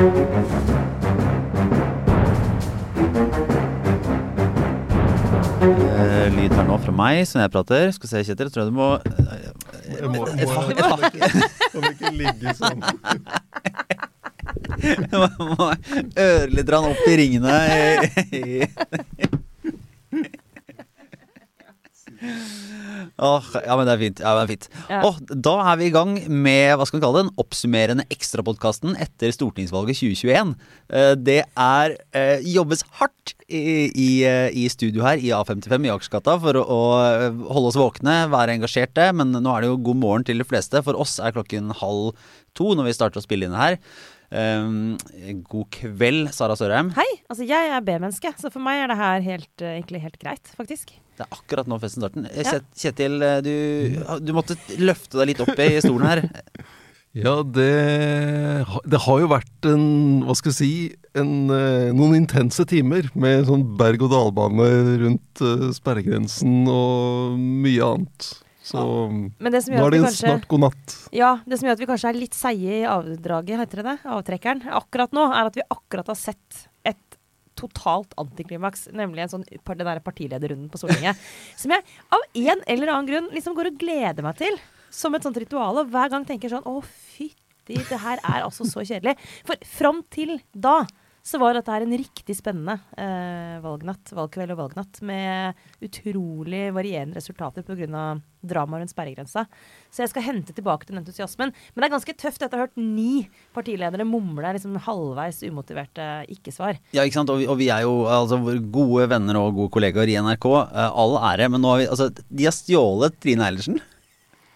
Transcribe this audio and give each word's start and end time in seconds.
Eh, 0.00 0.06
lyd 6.32 6.54
her 6.56 6.64
nå 6.64 6.78
fra 6.80 6.94
meg 6.96 7.26
som 7.28 7.42
jeg 7.42 7.52
prater. 7.52 7.90
Skal 7.92 8.06
vi 8.06 8.12
se, 8.14 8.22
Kjetil, 8.30 8.48
jeg 8.48 8.54
tror 8.54 8.70
du 8.70 8.72
må 8.78 8.88
Jeg 9.04 10.00
Et 10.00 10.08
må, 10.08 10.24
et 10.24 10.48
hakk. 10.80 11.12
Kan 11.74 11.84
ikke 11.90 12.14
ligge 12.16 12.54
sånn? 12.56 12.80
må 15.52 15.68
øre 15.68 16.48
litt 16.48 16.72
opp 16.72 17.04
i 17.04 17.20
ringene. 17.20 17.52
Åh, 23.20 23.44
ja, 23.66 23.74
men 23.76 23.84
det 23.84 23.94
er 23.94 24.00
fint. 24.00 24.20
Ja, 24.22 24.32
det 24.38 24.42
er 24.42 24.50
fint. 24.54 24.66
Ja. 24.88 25.00
Åh, 25.04 25.18
da 25.28 25.54
er 25.72 25.78
vi 25.80 25.88
i 25.90 25.92
gang 25.92 26.14
med 26.32 26.76
hva 26.78 26.86
skal 26.88 26.98
vi 26.98 27.04
kalle 27.04 27.20
det, 27.20 27.26
den 27.28 27.42
oppsummerende 27.42 28.06
ekstrapodkasten 28.12 28.96
etter 29.02 29.34
stortingsvalget 29.36 29.98
2021. 30.00 30.54
Eh, 30.88 31.12
Det 31.20 31.40
er 31.44 31.96
eh, 32.16 32.46
jobbes 32.54 32.84
hardt 33.00 33.34
i, 33.50 33.90
i, 33.92 34.08
eh, 34.24 34.48
i 34.56 34.66
studio 34.72 35.04
her 35.04 35.20
i 35.20 35.32
A55 35.36 35.88
i 35.88 35.92
Akersgata 35.92 36.38
for 36.40 36.60
å, 36.62 36.80
holde 37.50 37.72
oss 37.72 37.80
våkne, 37.80 38.22
være 38.32 38.56
engasjerte. 38.56 39.10
Men 39.16 39.34
nå 39.36 39.52
er 39.52 39.66
det 39.66 39.72
jo 39.72 39.80
god 39.90 40.00
morgen 40.00 40.28
til 40.28 40.40
de 40.40 40.48
fleste. 40.48 40.80
For 40.86 40.96
oss 40.96 41.18
er 41.20 41.36
klokken 41.36 41.74
halv 41.82 42.14
to 42.58 42.72
når 42.78 42.88
vi 42.90 42.96
starter 42.96 43.20
å 43.20 43.24
spille 43.26 43.48
inn 43.48 43.56
her. 43.58 43.78
Um, 44.30 44.94
god 45.50 45.66
kveld, 45.74 46.28
Sara 46.34 46.54
Sørheim. 46.54 46.92
Hei! 46.94 47.06
Altså, 47.26 47.42
jeg 47.48 47.70
er 47.74 47.80
B-menneske, 47.82 48.30
så 48.38 48.50
for 48.54 48.62
meg 48.62 48.84
er 48.84 48.92
det 48.92 48.98
her 49.00 49.24
helt, 49.26 49.54
eh, 49.64 49.72
egentlig 49.80 50.04
helt 50.04 50.20
greit, 50.22 50.52
faktisk. 50.54 50.92
Det 51.18 51.24
er 51.26 51.34
akkurat 51.34 51.66
nå 51.66 51.80
festen 51.82 52.04
starter. 52.04 52.28
Eh, 52.30 52.46
Ja. 52.46 52.60
Kjetil, 52.78 53.16
eh, 53.26 53.40
du, 53.42 54.20
du 54.22 54.30
måtte 54.36 54.54
løfte 54.78 55.18
deg 55.18 55.32
litt 55.32 55.42
opp 55.42 55.58
i 55.58 55.72
stolen 55.82 56.06
her. 56.06 56.22
Ja, 57.10 57.40
det, 57.42 57.64
det 58.86 58.98
har 59.02 59.16
jo 59.18 59.26
vært 59.32 59.66
en, 59.66 60.20
hva 60.22 60.34
skal 60.38 60.52
jeg 60.52 60.58
si, 60.60 60.68
en, 61.18 61.32
noen 61.50 62.14
intense 62.20 62.62
timer 62.70 63.08
med 63.18 63.48
sånn 63.48 63.64
berg-og-dal-bane 63.80 64.68
rundt 65.00 65.42
sperregrensen 65.74 66.70
og 66.70 67.34
mye 67.34 67.82
annet. 67.82 68.28
Så 68.70 68.82
Men 69.10 69.52
det 69.52 69.62
som 69.64 69.74
nå 69.74 69.84
er 69.84 69.94
det 69.94 70.02
kanskje 70.04 70.26
snart 70.28 70.48
god 70.50 70.64
natt. 70.68 70.96
Ja, 71.16 71.30
det 71.46 71.58
som 71.58 71.66
gjør 71.66 71.78
at 71.78 71.82
vi 71.82 71.88
kanskje 71.90 72.10
er 72.12 72.18
litt 72.18 72.36
seige 72.38 72.76
i 72.80 72.88
avdraget, 72.88 73.58
heter 73.64 73.82
det 73.82 73.86
det? 73.88 73.96
Avtrekkeren. 74.16 74.62
Akkurat 74.78 75.16
nå 75.16 75.26
er 75.30 75.50
at 75.50 75.58
vi 75.58 75.66
akkurat 75.66 76.12
har 76.12 76.18
sett 76.18 76.60
et 76.86 77.18
totalt 77.60 78.14
antiklimaks, 78.20 78.86
nemlig 78.96 79.24
en 79.24 79.32
sånn 79.34 79.46
den 79.50 79.84
der 79.84 80.00
partilederrunden 80.04 80.70
på 80.72 80.80
Stortinget. 80.80 81.18
som 81.60 81.74
jeg 81.74 81.84
av 82.14 82.24
en 82.30 82.64
eller 82.64 82.94
annen 82.94 83.10
grunn 83.10 83.28
liksom 83.34 83.58
går 83.58 83.72
og 83.72 83.82
gleder 83.82 84.26
meg 84.26 84.38
til. 84.40 84.56
Som 84.90 85.14
et 85.14 85.26
sånt 85.26 85.38
ritual. 85.38 85.82
Og 85.82 85.90
hver 85.92 86.10
gang 86.10 86.24
tenker 86.26 86.50
sånn 86.50 86.66
Å, 86.66 86.80
fytti, 86.82 87.76
det 87.76 88.00
her 88.02 88.18
er 88.22 88.46
altså 88.46 88.66
så 88.66 88.82
kjedelig. 88.82 89.14
For 89.46 89.60
fram 89.78 90.00
til 90.10 90.38
da 90.50 90.80
så 91.22 91.38
var 91.40 91.52
dette 91.54 91.68
her 91.72 91.84
en 91.84 91.92
riktig 92.00 92.32
spennende 92.38 92.78
eh, 92.96 93.58
valgnatt, 93.60 94.08
valgkveld 94.16 94.54
og 94.54 94.60
valgnatt 94.62 95.00
med 95.04 95.58
utrolig 95.84 96.70
varierende 96.72 97.18
resultater 97.20 97.64
pga. 97.66 98.20
dramaet 98.40 98.80
rundt 98.80 98.92
sperregrensa. 98.94 99.44
Så 99.92 100.00
jeg 100.00 100.12
skal 100.14 100.24
hente 100.24 100.54
tilbake 100.56 100.88
den 100.88 101.02
entusiasmen. 101.02 101.52
Men 101.74 101.82
det 101.82 101.88
er 101.90 101.92
ganske 101.92 102.14
tøft 102.16 102.40
Jeg 102.40 102.48
har 102.48 102.62
ha 102.62 102.64
hørt 102.64 102.80
ni 102.80 103.28
partiledere 103.52 104.06
mumle 104.08 104.54
liksom 104.56 104.78
halvveis 104.80 105.42
umotiverte 105.44 106.06
ikke-svar. 106.32 106.78
Ja, 106.96 107.04
ikke 107.04 107.18
sant? 107.20 107.32
Og 107.34 107.42
vi, 107.42 107.48
og 107.52 107.58
vi 107.60 107.68
er 107.68 107.84
jo 107.84 108.06
altså, 108.08 108.40
gode 108.72 109.08
venner 109.12 109.36
og 109.42 109.54
gode 109.58 109.74
kollegaer 109.76 110.08
i 110.08 110.16
NRK. 110.24 110.46
eh, 110.72 110.90
all 111.04 111.18
ære. 111.20 111.50
Men 111.52 111.60
nå 111.60 111.74
har 111.74 111.82
vi 111.82 111.88
Altså, 111.90 112.08
de 112.30 112.46
har 112.48 112.56
stjålet 112.56 113.20
Trine 113.20 113.44
Eilertsen, 113.44 113.80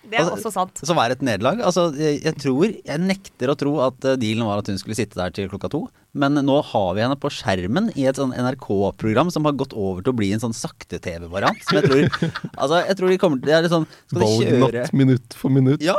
Det 0.05 0.17
er 0.17 0.25
Altså, 0.25 0.37
også 0.39 0.53
sant. 0.53 0.81
som 0.87 0.99
er 0.99 1.13
et 1.13 1.23
nederlag. 1.23 1.61
Altså, 1.61 1.91
jeg, 1.97 2.23
jeg 2.25 2.37
tror 2.41 2.65
Jeg 2.73 3.01
nekter 3.05 3.53
å 3.53 3.57
tro 3.57 3.77
at 3.85 4.05
eh, 4.05 4.17
dealen 4.17 4.47
var 4.49 4.59
at 4.65 4.73
hun 4.73 4.79
skulle 4.81 4.97
sitte 4.97 5.21
der 5.21 5.31
til 5.31 5.49
klokka 5.53 5.69
to. 5.69 5.85
Men 6.15 6.39
nå 6.47 6.59
har 6.71 6.91
vi 6.95 7.03
henne 7.03 7.19
på 7.19 7.31
skjermen 7.35 7.91
i 7.99 8.07
et 8.11 8.19
sånn 8.21 8.35
NRK-program 8.35 9.33
som 9.35 9.47
har 9.49 9.57
gått 9.59 9.75
over 9.75 10.05
til 10.05 10.15
å 10.15 10.19
bli 10.19 10.31
en 10.35 10.43
sånn 10.43 10.55
sakte-TV-variant. 10.57 11.65
Som 11.67 11.81
jeg 11.81 11.89
tror 11.89 12.31
Altså, 12.63 12.85
jeg 12.85 12.99
tror 13.01 13.11
de 13.11 13.19
kommer 13.23 13.41
til 13.41 13.51
Det 13.51 13.57
er 13.57 13.67
litt 13.67 13.75
sånn 13.75 13.89
Skal 14.07 14.23
Valgnatt 14.23 14.95
minutt 14.95 15.37
for 15.39 15.55
minutt. 15.55 15.83
Ja! 15.85 15.99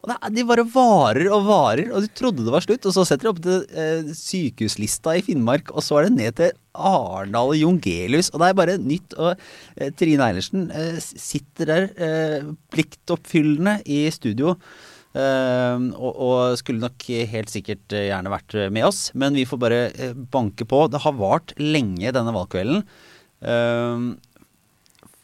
Og 0.00 0.08
det, 0.08 0.16
de 0.32 0.44
bare 0.48 0.64
varer 0.72 1.28
og 1.28 1.42
varer, 1.44 1.90
og 1.92 2.04
du 2.04 2.12
trodde 2.16 2.44
det 2.46 2.52
var 2.54 2.64
slutt. 2.64 2.86
Og 2.88 2.94
så 2.96 3.04
setter 3.04 3.26
de 3.26 3.32
opp 3.34 3.42
til 3.44 3.64
eh, 3.68 4.12
sykehuslista 4.16 5.16
i 5.18 5.24
Finnmark, 5.24 5.72
og 5.74 5.84
så 5.84 5.98
er 6.00 6.08
det 6.08 6.14
ned 6.16 6.38
til 6.38 6.54
Arendal 6.72 7.52
og 7.52 7.58
Jongelius. 7.60 8.30
Og 8.32 8.40
det 8.40 8.48
er 8.48 8.56
bare 8.62 8.78
nytt. 8.80 9.16
Og 9.18 9.34
eh, 9.34 9.90
Trine 10.00 10.30
Eilertsen 10.30 10.70
eh, 10.72 10.96
sitter 11.00 11.68
der 11.68 11.90
eh, 12.00 12.48
pliktoppfyllende 12.72 13.80
i 13.92 14.06
studio. 14.14 14.56
Eh, 15.18 15.84
og, 15.96 16.10
og 16.10 16.58
skulle 16.60 16.82
nok 16.82 17.06
helt 17.32 17.52
sikkert 17.52 17.96
eh, 17.96 18.08
gjerne 18.10 18.32
vært 18.32 18.56
med 18.74 18.88
oss, 18.88 19.08
men 19.18 19.38
vi 19.38 19.46
får 19.48 19.62
bare 19.62 19.84
eh, 19.90 20.16
banke 20.34 20.66
på. 20.68 20.86
Det 20.92 21.02
har 21.04 21.18
vart 21.18 21.54
lenge 21.60 22.14
denne 22.16 22.34
valgkvelden. 22.36 22.84
Eh, 23.40 24.10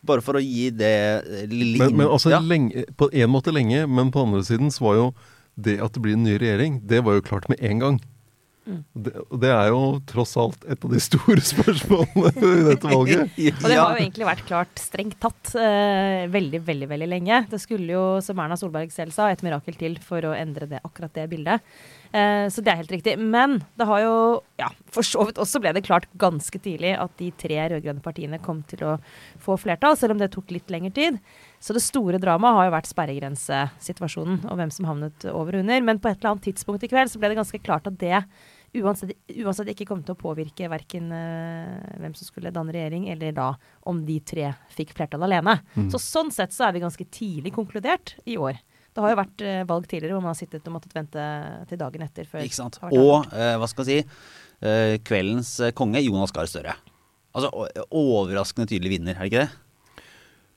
bare 0.06 0.24
for 0.24 0.38
å 0.38 0.42
gi 0.42 0.68
det 0.74 0.96
eh, 1.20 1.46
lille 1.50 1.80
Men, 1.82 1.96
men 1.98 2.10
altså 2.10 2.32
ja. 2.32 2.40
lenge, 2.42 2.86
på 2.98 3.10
en 3.12 3.32
måte 3.32 3.54
lenge, 3.54 3.86
men 3.90 4.12
på 4.14 4.26
andre 4.26 4.44
siden 4.46 4.72
så 4.74 4.88
var 4.88 5.00
jo 5.00 5.08
det 5.56 5.78
at 5.80 5.94
det 5.96 6.02
blir 6.04 6.18
en 6.18 6.26
ny 6.26 6.36
regjering, 6.40 6.80
det 6.84 7.00
var 7.06 7.16
jo 7.16 7.24
klart 7.24 7.48
med 7.52 7.62
en 7.64 7.82
gang. 7.82 7.98
Mm. 8.66 8.80
Det, 8.92 9.12
det 9.42 9.50
er 9.54 9.68
jo 9.70 9.82
tross 10.10 10.32
alt 10.42 10.64
et 10.66 10.84
av 10.84 10.90
de 10.92 11.00
store 11.02 11.42
spørsmålene 11.52 12.32
i 12.50 12.64
dette 12.66 12.90
valget. 12.90 13.36
Og 13.62 13.68
det 13.70 13.78
har 13.78 13.92
jo 13.94 14.00
egentlig 14.00 14.26
vært 14.26 14.46
klart 14.48 14.82
strengt 14.82 15.18
tatt 15.22 15.52
eh, 15.60 16.26
veldig, 16.32 16.62
veldig 16.66 16.88
veldig 16.90 17.10
lenge. 17.12 17.44
Det 17.52 17.60
skulle 17.62 17.94
jo, 17.94 18.06
som 18.24 18.42
Erna 18.42 18.58
Solberg 18.58 18.90
selv 18.94 19.14
sa, 19.14 19.30
et 19.30 19.44
mirakel 19.46 19.78
til 19.78 19.94
for 20.02 20.26
å 20.26 20.34
endre 20.36 20.68
det, 20.70 20.82
akkurat 20.82 21.14
det 21.14 21.28
bildet. 21.30 21.62
Eh, 22.10 22.46
så 22.50 22.64
det 22.64 22.72
er 22.72 22.82
helt 22.82 22.94
riktig. 22.96 23.16
Men 23.22 23.60
det 23.78 23.86
har 23.86 24.02
jo, 24.02 24.16
ja, 24.58 24.72
for 24.94 25.06
så 25.06 25.28
vidt 25.28 25.38
også 25.42 25.62
ble 25.62 25.74
det 25.76 25.86
klart 25.86 26.10
ganske 26.18 26.60
tidlig 26.62 26.96
at 26.98 27.14
de 27.20 27.30
tre 27.38 27.60
rød-grønne 27.70 28.02
partiene 28.02 28.42
kom 28.42 28.64
til 28.66 28.82
å 28.86 28.96
få 29.42 29.58
flertall, 29.62 29.94
selv 29.98 30.16
om 30.16 30.22
det 30.22 30.32
tok 30.34 30.50
litt 30.54 30.74
lengre 30.74 30.94
tid. 30.96 31.22
Så 31.62 31.76
det 31.76 31.84
store 31.86 32.18
dramaet 32.22 32.58
har 32.58 32.68
jo 32.68 32.76
vært 32.76 32.90
sperregrensesituasjonen 32.90 34.42
og 34.50 34.58
hvem 34.58 34.74
som 34.74 34.90
havnet 34.90 35.30
over 35.30 35.54
og 35.54 35.64
under. 35.64 35.86
Men 35.86 36.02
på 36.02 36.10
et 36.10 36.18
eller 36.18 36.34
annet 36.34 36.50
tidspunkt 36.50 36.82
i 36.82 36.90
kveld 36.90 37.14
så 37.14 37.22
ble 37.22 37.32
det 37.32 37.40
ganske 37.40 37.62
klart 37.62 37.86
at 37.90 37.98
det 38.02 38.24
uansett, 38.82 39.12
uansett 39.42 39.72
ikke 39.72 39.86
kom 39.88 40.02
til 40.04 40.14
å 40.16 40.20
påvirke 40.20 40.70
verken 40.72 41.10
uh, 41.14 41.98
hvem 42.00 42.14
som 42.16 42.28
skulle 42.28 42.52
danne 42.54 42.74
regjering, 42.74 43.08
eller 43.12 43.34
da 43.36 43.50
om 43.88 44.00
de 44.06 44.20
tre 44.26 44.52
fikk 44.74 44.94
flertall 44.96 45.26
alene. 45.26 45.58
Mm. 45.74 45.90
Så 45.94 46.00
sånn 46.02 46.32
sett 46.34 46.56
så 46.56 46.68
er 46.68 46.76
vi 46.76 46.84
ganske 46.84 47.08
tidlig 47.12 47.54
konkludert 47.56 48.16
i 48.24 48.38
år. 48.40 48.58
Det 48.96 49.04
har 49.04 49.12
jo 49.12 49.20
vært 49.20 49.42
uh, 49.44 49.62
valg 49.68 49.88
tidligere 49.90 50.16
hvor 50.16 50.24
man 50.24 50.32
har 50.32 50.38
sittet 50.38 50.68
og 50.68 50.76
måttet 50.78 50.94
vente 50.96 51.28
til 51.68 51.80
dagen 51.80 52.04
etter. 52.06 52.28
før 52.30 52.44
Ikke 52.46 52.56
sant. 52.56 52.78
Og 52.88 53.28
eh, 53.28 53.54
hva 53.60 53.68
skal 53.68 53.84
jeg 53.90 54.06
si, 54.06 54.28
eh, 54.64 54.96
kveldens 55.04 55.52
eh, 55.60 55.74
konge, 55.76 56.00
Jonas 56.00 56.32
Gahr 56.32 56.48
Støre. 56.48 56.76
Altså 57.36 57.50
overraskende 57.92 58.70
tydelig 58.70 58.94
vinner, 58.96 59.18
er 59.18 59.26
det 59.26 59.32
ikke 59.32 59.42
det? 59.44 59.65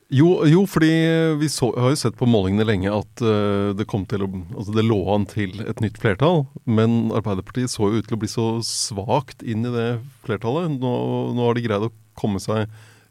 Jo, 0.09 0.39
jo 0.49 0.63
fordi 0.65 0.89
vi 1.37 1.47
så, 1.53 1.67
har 1.77 1.91
jo 1.93 1.97
sett 2.01 2.15
på 2.17 2.25
målingene 2.25 2.65
lenge 2.65 2.89
at 2.89 3.21
uh, 3.21 3.75
det 3.77 3.85
til 3.85 4.23
Altså 4.25 4.73
det 4.73 4.85
lå 4.87 4.97
an 5.13 5.27
til 5.29 5.61
et 5.61 5.81
nytt 5.83 5.99
flertall, 6.01 6.47
men 6.65 7.11
Arbeiderpartiet 7.13 7.69
så 7.69 7.91
jo 7.91 8.01
ut 8.01 8.07
til 8.09 8.17
å 8.17 8.21
bli 8.23 8.29
så 8.31 8.47
svakt 8.65 9.45
inn 9.45 9.67
i 9.69 9.73
det 9.73 9.89
flertallet. 10.25 10.79
Nå, 10.81 10.93
nå 11.37 11.45
har 11.45 11.53
de 11.53 11.65
greid 11.67 11.85
å 11.85 11.93
komme 12.17 12.41
seg 12.41 12.65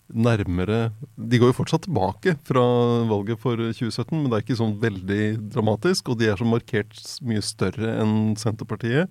nærmere 0.09 0.91
De 1.15 1.37
går 1.37 1.51
jo 1.51 1.59
fortsatt 1.59 1.85
tilbake 1.85 2.33
fra 2.49 2.65
valget 3.11 3.39
for 3.43 3.61
2017, 3.61 4.17
men 4.17 4.31
det 4.33 4.39
er 4.39 4.47
ikke 4.47 4.59
sånn 4.59 4.79
veldig 4.83 5.25
dramatisk. 5.55 6.11
Og 6.11 6.19
de 6.19 6.33
er 6.33 6.41
så 6.41 6.49
markert 6.49 6.99
mye 7.23 7.45
større 7.45 7.95
enn 8.03 8.35
Senterpartiet. 8.41 9.07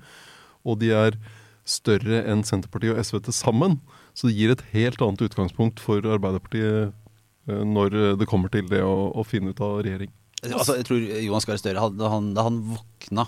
Og 0.68 0.82
de 0.84 0.92
er 0.92 1.16
større 1.64 2.26
enn 2.28 2.44
Senterpartiet 2.44 2.98
og 2.98 3.04
SV 3.06 3.24
til 3.30 3.40
sammen. 3.40 3.80
Så 4.18 4.28
det 4.28 4.36
gir 4.36 4.52
et 4.52 4.70
helt 4.74 5.00
annet 5.06 5.28
utgangspunkt 5.30 5.80
for 5.80 6.04
Arbeiderpartiet 6.04 6.96
når 7.48 7.98
det 8.20 8.28
kommer 8.30 8.52
til 8.54 8.68
det 8.70 8.84
å, 8.84 9.12
å 9.16 9.24
finne 9.28 9.54
ut 9.56 9.62
av 9.64 9.80
regjering. 9.86 10.12
Altså, 10.46 10.76
jeg 10.78 10.86
tror 10.86 11.06
Jonas 11.26 11.48
Gahr 11.50 11.58
Støre, 11.58 11.82
hadde- 11.82 12.10
han, 12.12 12.34
da 12.38 12.44
han 12.46 12.60
våkna 12.76 13.24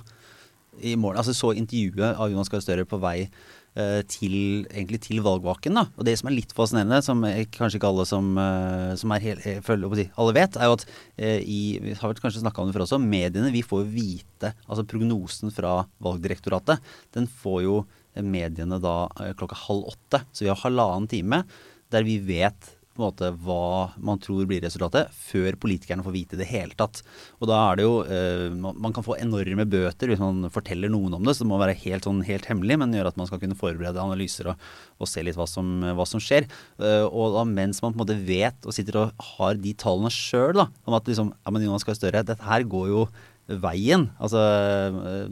i 0.86 0.94
morgen 0.96 1.18
Altså 1.20 1.34
så 1.36 1.50
intervjuet 1.58 2.20
av 2.22 2.30
Jonas 2.32 2.48
Gahr 2.52 2.62
Støre 2.64 2.86
på 2.88 3.00
vei 3.02 3.24
eh, 3.26 4.02
til, 4.08 4.36
egentlig 4.70 5.00
til 5.08 5.20
valgvaken. 5.26 5.76
Da. 5.76 5.84
Og 5.98 6.06
det 6.08 6.14
som 6.20 6.30
er 6.30 6.36
litt 6.38 6.54
fascinerende, 6.56 7.02
som 7.04 7.24
eh, 7.28 7.42
kanskje 7.52 7.80
ikke 7.82 7.90
alle 7.90 8.06
som, 8.08 8.30
eh, 8.40 8.94
som 9.02 9.12
er 9.16 9.26
å 9.58 9.96
si, 9.98 10.06
alle 10.22 10.36
vet, 10.38 10.56
er 10.62 10.70
jo 10.70 10.78
at 10.78 10.86
eh, 11.18 11.42
i, 11.44 11.60
vi 11.84 11.98
har 11.98 12.14
vel 12.14 12.22
kanskje 12.22 12.44
snakka 12.46 12.62
om 12.64 12.70
det 12.70 12.78
før 12.78 12.86
også, 12.86 13.02
mediene 13.02 13.52
vi 13.52 13.66
får 13.66 13.84
vite 13.92 14.54
altså 14.70 14.86
prognosen 14.88 15.52
fra 15.52 15.82
Valgdirektoratet. 16.06 16.80
Den 17.18 17.28
får 17.42 17.64
jo 17.66 17.78
eh, 18.14 18.24
mediene 18.24 18.80
da 18.84 18.98
eh, 19.20 19.34
klokka 19.40 19.58
halv 19.66 19.90
åtte. 19.96 20.24
Så 20.32 20.46
vi 20.46 20.54
har 20.54 20.62
halvannen 20.64 21.10
time 21.12 21.44
der 21.92 22.06
vi 22.08 22.20
vet 22.24 22.76
på 23.00 23.06
en 23.06 23.14
måte 23.14 23.32
hva 23.46 23.96
man 24.04 24.20
tror 24.22 24.48
blir 24.50 24.62
resultatet, 24.66 25.14
før 25.16 25.58
politikerne 25.62 26.04
får 26.06 26.16
vite 26.16 26.40
det 26.40 26.50
hele 26.50 26.76
tatt. 26.78 27.02
Og 27.40 27.50
da 27.50 27.60
er 27.64 27.80
det 27.80 27.88
jo 27.88 27.96
eh, 28.04 28.46
man, 28.54 28.94
kan 28.96 29.06
få 29.06 29.18
enorme 29.20 29.66
bøter 29.70 30.12
hvis 30.12 30.22
man 30.22 30.52
forteller 30.54 30.92
noen 30.92 31.18
om 31.18 31.26
det, 31.26 31.38
så 31.38 31.46
det 31.46 31.52
må 31.54 31.62
være 31.62 31.78
helt, 31.86 32.08
sånn, 32.08 32.22
helt 32.28 32.50
hemmelig, 32.50 32.80
men 32.82 32.98
gjøre 32.98 33.14
at 33.14 33.20
man 33.22 33.32
skal 33.32 33.42
kunne 33.42 33.58
forberede 33.60 34.04
analyser 34.04 34.52
og, 34.52 34.70
og 35.00 35.10
se 35.10 35.24
litt 35.26 35.40
hva 35.40 35.48
som, 35.50 35.72
hva 35.98 36.08
som 36.10 36.22
skjer. 36.24 36.50
Eh, 36.84 37.08
og 37.08 37.40
da 37.40 37.48
mens 37.48 37.82
man 37.84 37.96
på 37.96 38.02
en 38.02 38.06
måte 38.06 38.20
vet 38.28 38.68
og 38.68 38.76
sitter 38.76 39.02
og 39.06 39.28
har 39.38 39.60
de 39.60 39.76
tallene 39.80 40.14
sjøl, 40.14 40.60
om 40.60 40.96
at 40.98 41.10
liksom, 41.10 41.34
ja, 41.34 41.56
men 41.56 41.66
Jonas 41.66 41.88
Gahr 41.88 41.98
Støre, 41.98 42.26
dette 42.28 42.46
her 42.46 42.68
går 42.70 42.90
jo 42.92 43.10
veien. 43.50 44.08
Altså 44.22 44.40
eh, 44.40 45.28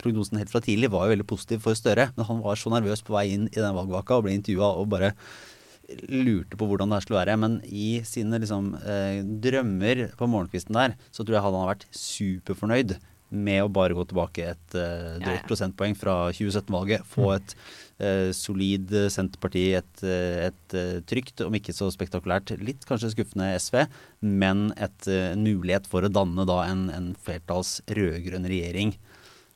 prognosen 0.00 0.40
helt 0.40 0.52
fra 0.52 0.60
tidlig 0.64 0.90
var 0.92 1.06
jo 1.06 1.14
veldig 1.14 1.28
positiv 1.28 1.62
for 1.64 1.78
Støre. 1.78 2.10
Men 2.16 2.28
han 2.28 2.42
var 2.44 2.60
så 2.60 2.72
nervøs 2.72 3.04
på 3.06 3.16
vei 3.16 3.28
inn 3.34 3.46
i 3.48 3.58
den 3.58 3.76
valgvaka 3.76 4.18
og 4.18 4.26
ble 4.26 4.36
intervjua 4.36 4.74
og 4.76 4.90
bare 4.92 5.14
lurte 6.10 6.58
på 6.58 6.68
hvordan 6.68 6.90
det 6.90 6.98
her 6.98 7.06
skulle 7.06 7.20
være. 7.22 7.36
Men 7.40 7.58
i 7.66 8.00
sine 8.06 8.40
liksom, 8.42 8.74
eh, 8.82 9.20
drømmer 9.22 10.06
på 10.18 10.30
morgenkvisten 10.30 10.78
der, 10.78 10.96
så 11.10 11.24
tror 11.24 11.38
jeg 11.38 11.46
han 11.46 11.58
hadde 11.58 11.74
vært 11.74 11.86
superfornøyd 11.96 12.96
med 13.36 13.64
å 13.64 13.70
bare 13.72 13.96
gå 13.96 14.04
tilbake 14.06 14.44
et 14.52 14.76
eh, 14.78 15.16
drøyt 15.18 15.26
Ja, 15.26 15.40
ja. 15.40 15.46
prosentpoeng 15.48 15.96
fra 15.98 16.14
2017-valget. 16.36 17.06
Få 17.10 17.32
et 17.34 17.56
eh, 17.98 18.30
solid 18.36 18.92
eh, 18.94 19.08
Senterparti, 19.12 19.64
et, 19.80 20.04
eh, 20.06 20.46
et 20.46 20.76
eh, 20.78 21.00
trygt, 21.10 21.42
om 21.42 21.56
ikke 21.58 21.74
så 21.74 21.90
spektakulært, 21.94 22.54
litt 22.62 22.86
kanskje 22.86 23.10
skuffende 23.16 23.50
SV, 23.58 23.82
men 24.22 24.70
et, 24.78 25.10
en 25.10 25.42
mulighet 25.42 25.90
for 25.90 26.06
å 26.06 26.12
danne 26.12 26.46
da 26.48 26.62
en, 26.70 26.86
en 26.94 27.12
flertalls 27.26 27.80
rød-grønn 27.90 28.46
regjering. 28.46 28.94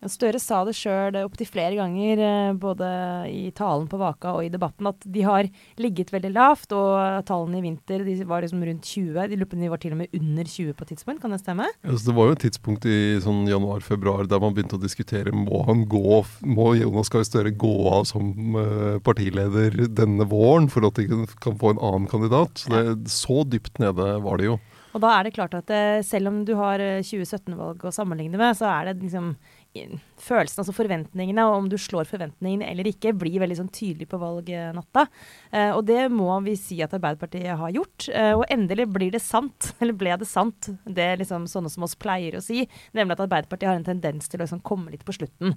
Støre 0.08 0.38
sa 0.41 0.62
det 0.64 0.73
sjøl 0.79 1.19
opptil 1.20 1.44
flere 1.50 1.76
ganger, 1.76 2.20
eh, 2.25 2.52
både 2.56 2.87
i 3.29 3.50
talen 3.52 3.85
på 3.91 3.99
Vaka 4.00 4.32
og 4.38 4.47
i 4.47 4.49
debatten, 4.52 4.87
at 4.88 5.05
de 5.05 5.25
har 5.26 5.49
ligget 5.76 6.08
veldig 6.14 6.31
lavt. 6.32 6.73
Og 6.73 7.26
tallene 7.29 7.58
i 7.61 7.64
vinter 7.67 8.05
de 8.06 8.14
var 8.25 8.41
liksom 8.41 8.64
rundt 8.64 8.88
20. 8.88 9.29
De 9.29 9.37
lurer 9.37 9.50
på 9.50 9.58
om 9.58 9.64
de 9.67 9.69
var 9.75 9.82
til 9.82 9.93
og 9.93 10.00
med 10.00 10.17
under 10.17 10.44
20 10.49 10.73
på 10.79 10.88
tidspunkt, 10.88 11.20
kan 11.20 11.35
det 11.37 11.43
stemme? 11.43 11.69
Ja, 11.85 11.93
så 11.93 12.08
det 12.08 12.17
var 12.17 12.31
jo 12.31 12.38
et 12.38 12.44
tidspunkt 12.47 12.88
i 12.88 12.97
sånn 13.20 13.44
januar-februar 13.50 14.25
der 14.31 14.41
man 14.41 14.56
begynte 14.56 14.79
å 14.81 14.82
diskutere 14.82 15.35
må 15.37 15.64
han 15.69 15.85
gå, 15.91 16.25
må 16.49 16.70
Jonas 16.81 17.12
Gahr 17.12 17.26
Støre 17.29 17.52
gå 17.52 17.75
av 17.93 18.08
som 18.08 18.56
eh, 18.56 18.99
partileder 19.05 19.76
denne 19.93 20.25
våren 20.31 20.70
for 20.73 20.87
at 20.88 20.97
de 20.97 21.08
kan- 21.11 21.58
få 21.61 21.75
en 21.75 21.82
annen 21.85 22.06
kandidat. 22.08 22.56
Så, 22.62 22.70
det, 22.73 23.11
så 23.12 23.43
dypt 23.44 23.76
nede 23.82 24.14
var 24.25 24.38
det 24.41 24.47
jo. 24.49 24.58
Og 24.91 25.02
da 25.05 25.12
er 25.19 25.26
det 25.26 25.35
klart 25.37 25.52
at 25.55 25.70
eh, 25.70 26.00
selv 26.02 26.31
om 26.32 26.41
du 26.47 26.55
har 26.58 26.81
eh, 26.82 27.02
2017-valg 27.06 27.85
å 27.87 27.93
sammenligne 27.94 28.38
med, 28.41 28.56
så 28.58 28.67
er 28.70 28.88
det 28.91 29.02
liksom 29.05 29.35
i- 29.75 29.87
følelsen, 30.20 30.61
altså 30.61 30.75
forventningene, 30.75 31.44
og 31.49 31.55
om 31.56 31.69
du 31.70 31.76
slår 31.81 32.05
forventningene 32.05 32.67
eller 32.69 32.84
ikke, 32.90 33.12
blir 33.17 33.40
veldig 33.40 33.56
sånn 33.56 33.70
tydelig 33.72 34.08
på 34.11 34.19
valgnatta. 34.20 35.06
Eh, 35.52 35.70
og 35.72 35.84
det 35.87 36.11
må 36.12 36.28
vi 36.44 36.56
si 36.61 36.81
at 36.84 36.93
Arbeiderpartiet 36.93 37.56
har 37.56 37.70
gjort. 37.72 38.08
Eh, 38.12 38.32
og 38.37 38.44
endelig 38.50 38.88
blir 38.93 39.11
det 39.14 39.22
sant, 39.22 39.70
eller 39.81 39.96
ble 39.96 40.17
det 40.20 40.28
sant, 40.28 40.69
det 40.84 41.08
liksom 41.22 41.46
sånne 41.49 41.70
som 41.72 41.87
oss 41.87 41.94
pleier 41.94 42.37
å 42.37 42.43
si, 42.44 42.67
nemlig 42.93 43.17
at 43.17 43.25
Arbeiderpartiet 43.26 43.70
har 43.70 43.78
en 43.81 43.87
tendens 43.87 44.28
til 44.28 44.40
å 44.40 44.44
liksom 44.44 44.61
komme 44.67 44.90
litt 44.93 45.06
på 45.06 45.17
slutten. 45.17 45.56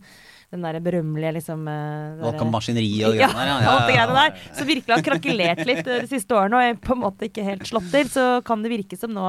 Den 0.54 0.62
der 0.64 0.80
berømmelige 0.86 1.36
liksom 1.42 1.68
eh, 1.68 2.24
Valgkampmaskineriet 2.24 2.24
Valgkampmaskineri 2.24 3.04
og 3.10 3.20
ja, 3.24 3.30
greiene 3.34 3.60
der. 3.60 3.68
ja, 3.68 3.76
det 3.90 4.00
ja. 4.00 4.08
der. 4.14 4.42
Som 4.54 4.70
virkelig 4.70 4.96
har 4.96 5.06
krakelert 5.10 5.66
litt 5.68 5.88
eh, 5.88 6.04
de 6.06 6.12
siste 6.14 6.38
årene 6.38 6.60
og 6.60 6.70
er 6.70 6.82
på 6.82 6.96
en 6.96 7.04
måte 7.04 7.28
ikke 7.30 7.46
helt 7.50 7.68
slått 7.68 7.90
til. 7.94 8.10
Så 8.14 8.28
kan 8.48 8.64
det 8.64 8.72
virke 8.74 9.00
som 9.00 9.12
nå 9.16 9.26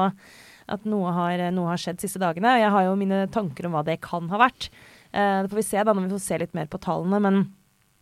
at 0.71 0.87
noe 0.89 1.11
har, 1.13 1.43
noe 1.53 1.69
har 1.71 1.81
skjedd 1.81 1.99
de 1.99 2.07
siste 2.07 2.21
dagene. 2.21 2.55
Og 2.55 2.63
jeg 2.63 2.73
har 2.75 2.87
jo 2.87 2.97
mine 2.99 3.25
tanker 3.33 3.67
om 3.67 3.77
hva 3.77 3.83
det 3.85 3.99
kan 4.05 4.31
ha 4.31 4.41
vært. 4.41 4.69
Eh, 5.11 5.43
det 5.43 5.51
får 5.51 5.61
vi 5.61 5.69
se 5.69 5.83
da 5.83 5.93
når 5.93 6.07
vi 6.07 6.15
får 6.15 6.25
se 6.25 6.41
litt 6.41 6.57
mer 6.57 6.71
på 6.71 6.81
tallene. 6.81 7.21
Men 7.21 7.43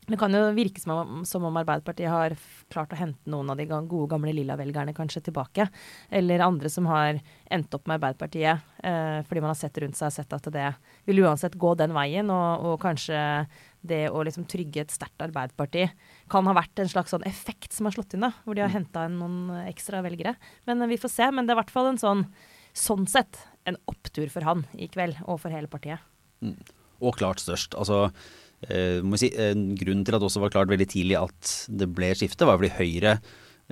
det 0.08 0.20
kan 0.20 0.34
jo 0.36 0.50
virke 0.56 0.82
som 0.84 0.92
om, 0.96 1.20
som 1.28 1.46
om 1.48 1.58
Arbeiderpartiet 1.62 2.12
har 2.12 2.36
klart 2.74 2.92
å 2.92 3.00
hente 3.00 3.30
noen 3.32 3.54
av 3.54 3.60
de 3.60 3.68
gode, 3.70 4.10
gamle 4.12 4.34
lilla-velgerne 4.36 4.96
kanskje 4.96 5.24
tilbake. 5.30 5.70
Eller 6.12 6.44
andre 6.44 6.72
som 6.72 6.90
har 6.92 7.22
endt 7.54 7.76
opp 7.76 7.88
med 7.88 8.00
Arbeiderpartiet 8.00 8.66
eh, 8.84 9.20
fordi 9.28 9.44
man 9.44 9.54
har 9.54 9.60
sett 9.60 9.80
rundt 9.80 10.00
seg 10.00 10.12
og 10.12 10.18
sett 10.18 10.36
at 10.36 10.50
det 10.52 10.72
vil 11.08 11.24
uansett 11.24 11.56
gå 11.60 11.76
den 11.80 11.96
veien. 11.96 12.32
Og, 12.34 12.68
og 12.68 12.82
kanskje 12.84 13.20
det 13.84 14.08
å 14.10 14.24
liksom 14.24 14.46
trygge 14.50 14.84
et 14.84 14.94
sterkt 14.94 15.24
Arbeiderparti 15.24 15.88
kan 16.32 16.48
ha 16.48 16.56
vært 16.56 16.80
en 16.80 16.92
slags 16.92 17.14
sånn 17.14 17.26
effekt 17.28 17.76
som 17.76 17.88
har 17.88 17.96
slått 17.96 18.16
inn, 18.16 18.26
da, 18.26 18.32
hvor 18.46 18.58
de 18.58 18.64
har 18.64 18.72
henta 18.74 19.06
inn 19.10 19.20
noen 19.20 19.66
ekstra 19.68 20.02
velgere. 20.06 20.36
Men 20.70 20.82
eh, 20.84 20.92
vi 20.94 21.00
får 21.02 21.12
se. 21.12 21.30
Men 21.32 21.48
det 21.48 21.54
er 21.54 21.60
i 21.60 21.62
hvert 21.64 21.76
fall 21.76 21.92
en 21.92 22.02
sånn, 22.02 22.24
sånn 22.78 23.06
sett, 23.12 23.42
en 23.70 23.80
opptur 23.92 24.32
for 24.32 24.48
han 24.48 24.66
i 24.76 24.90
kveld, 24.92 25.20
og 25.28 25.42
for 25.44 25.54
hele 25.54 25.72
partiet. 25.72 26.04
Og 27.04 27.16
klart 27.20 27.44
størst. 27.44 27.76
Altså, 27.80 28.08
eh, 28.70 29.04
må 29.04 29.20
si, 29.20 29.32
eh, 29.36 29.54
grunnen 29.54 30.08
til 30.08 30.16
at 30.16 30.24
det 30.24 30.30
også 30.32 30.44
var 30.44 30.56
klart 30.56 30.72
veldig 30.72 30.90
tidlig 30.96 31.20
at 31.20 31.56
det 31.72 31.92
ble 31.92 32.14
skifte, 32.18 32.48
var 32.48 32.60
fordi 32.60 32.76
Høyre 32.80 33.18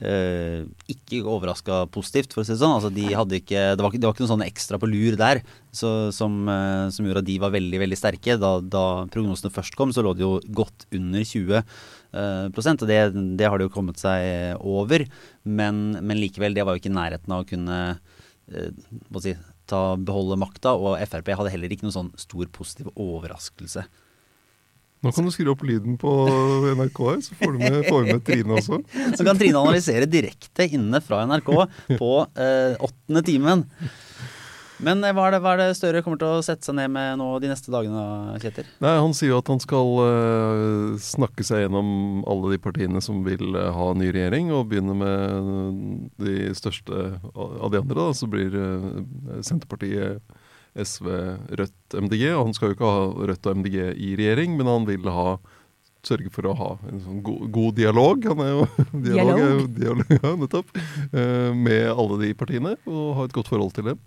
eh, 0.06 0.63
ikke 0.92 1.21
overraska 1.30 1.83
positivt, 1.94 2.33
for 2.33 2.42
å 2.42 2.45
si 2.45 2.53
det 2.53 2.62
sånn. 2.62 2.75
Altså, 2.77 2.92
de 2.94 3.06
hadde 3.13 3.39
ikke, 3.39 3.63
det, 3.77 3.86
var 3.86 3.95
det 3.95 4.03
var 4.07 4.15
ikke 4.15 4.25
noe 4.25 4.33
sånn 4.33 4.45
ekstra 4.45 4.80
på 4.81 4.89
lur 4.89 5.18
der 5.19 5.44
så, 5.69 6.12
som, 6.15 6.42
eh, 6.51 6.88
som 6.94 7.07
gjorde 7.07 7.24
at 7.24 7.30
de 7.30 7.38
var 7.44 7.53
veldig 7.56 7.81
veldig 7.83 8.00
sterke. 8.00 8.38
Da, 8.42 8.53
da 8.62 8.86
prognosene 9.13 9.53
først 9.53 9.77
kom, 9.80 9.94
så 9.95 10.03
lå 10.06 10.15
de 10.18 10.25
jo 10.25 10.33
godt 10.62 10.88
under 10.98 11.25
20 11.27 11.62
eh, 11.62 12.48
prosent, 12.56 12.83
og 12.83 12.92
det, 12.92 13.01
det 13.39 13.48
har 13.50 13.62
det 13.62 13.69
jo 13.69 13.75
kommet 13.75 14.01
seg 14.01 14.59
over. 14.59 15.06
Men, 15.44 15.83
men 16.00 16.21
likevel, 16.21 16.57
det 16.57 16.68
var 16.68 16.75
jo 16.75 16.83
ikke 16.83 16.94
i 16.94 17.00
nærheten 17.00 17.36
av 17.36 17.45
å 17.45 17.50
kunne 17.50 17.81
eh, 18.51 18.69
si, 19.24 19.36
ta, 19.71 19.81
beholde 19.98 20.39
makta, 20.42 20.75
og 20.75 21.00
Frp 21.07 21.36
hadde 21.38 21.53
heller 21.53 21.74
ikke 21.74 21.88
noen 21.88 22.00
sånn 22.00 22.15
stor 22.19 22.50
positiv 22.53 22.92
overraskelse. 22.95 23.86
Nå 25.01 25.09
kan 25.15 25.25
du 25.25 25.31
skru 25.33 25.50
opp 25.50 25.63
lyden 25.65 25.95
på 26.01 26.12
NRK 26.77 27.00
her, 27.07 27.21
så 27.25 27.38
får 27.39 27.56
du 27.56 27.63
med, 27.63 27.80
får 27.88 28.06
med 28.06 28.21
Trine 28.27 28.57
også. 28.59 28.77
Så 29.18 29.25
kan 29.25 29.39
Trine 29.39 29.57
analysere 29.57 30.06
direkte 30.06 30.68
inne 30.69 31.01
fra 31.01 31.24
NRK 31.25 31.50
på 31.98 32.12
eh, 32.38 32.75
åttende 32.77 33.24
timen. 33.25 33.65
Men 34.81 35.03
eh, 35.06 35.13
hva 35.13 35.27
er, 35.27 35.36
det, 35.36 35.39
hva 35.42 35.53
er 35.56 35.62
det 35.62 35.77
Støre 35.77 36.01
kommer 36.06 36.21
til 36.21 36.38
å 36.38 36.44
sette 36.45 36.65
seg 36.65 36.77
ned 36.77 36.92
med 36.94 37.18
nå 37.21 37.27
de 37.42 37.50
neste 37.51 37.74
dagene, 37.74 38.38
Kjetil? 38.42 38.69
Nei, 38.83 38.94
Han 39.01 39.13
sier 39.18 39.33
jo 39.33 39.39
at 39.42 39.50
han 39.53 39.62
skal 39.62 39.92
eh, 40.06 41.00
snakke 41.06 41.45
seg 41.45 41.65
gjennom 41.65 42.21
alle 42.30 42.53
de 42.56 42.62
partiene 42.62 43.01
som 43.01 43.24
vil 43.25 43.57
eh, 43.57 43.71
ha 43.74 43.89
ny 43.98 44.09
regjering, 44.13 44.53
og 44.53 44.69
begynne 44.71 44.98
med 44.98 46.13
de 46.21 46.38
største 46.57 47.03
av 47.33 47.74
de 47.74 47.81
andre. 47.81 47.98
Da, 48.03 48.07
så 48.18 48.30
blir 48.30 48.57
eh, 48.57 48.88
Senterpartiet, 49.45 50.21
SV, 50.75 51.07
Rødt, 51.59 51.95
MDG. 51.97 52.27
Og 52.35 52.45
han 52.47 52.56
skal 52.57 52.71
jo 52.71 52.77
ikke 52.77 52.91
ha 52.91 53.07
Rødt 53.31 53.50
og 53.50 53.59
MDG 53.62 53.77
i 53.95 54.13
regjering, 54.19 54.56
men 54.59 54.69
han 54.71 54.88
vil 54.89 55.09
ha 55.12 55.35
sørge 56.06 56.31
for 56.33 56.47
å 56.50 56.57
ha 56.57 56.69
en 56.89 57.01
sånn 57.03 57.21
god, 57.25 57.47
god 57.53 57.77
dialog. 57.77 58.27
Han 58.31 58.44
er 58.44 58.51
jo 58.56 58.68
dialog, 59.07 59.31
er 59.38 59.50
jo, 59.53 59.63
dialog 59.77 60.13
ja, 60.18 60.35
nettopp. 60.44 60.77
eh, 61.12 61.50
med 61.56 61.88
alle 61.94 62.21
de 62.25 62.35
partiene, 62.38 62.75
og 62.89 63.18
ha 63.19 63.27
et 63.27 63.35
godt 63.35 63.51
forhold 63.51 63.75
til 63.77 63.91
dem. 63.94 64.06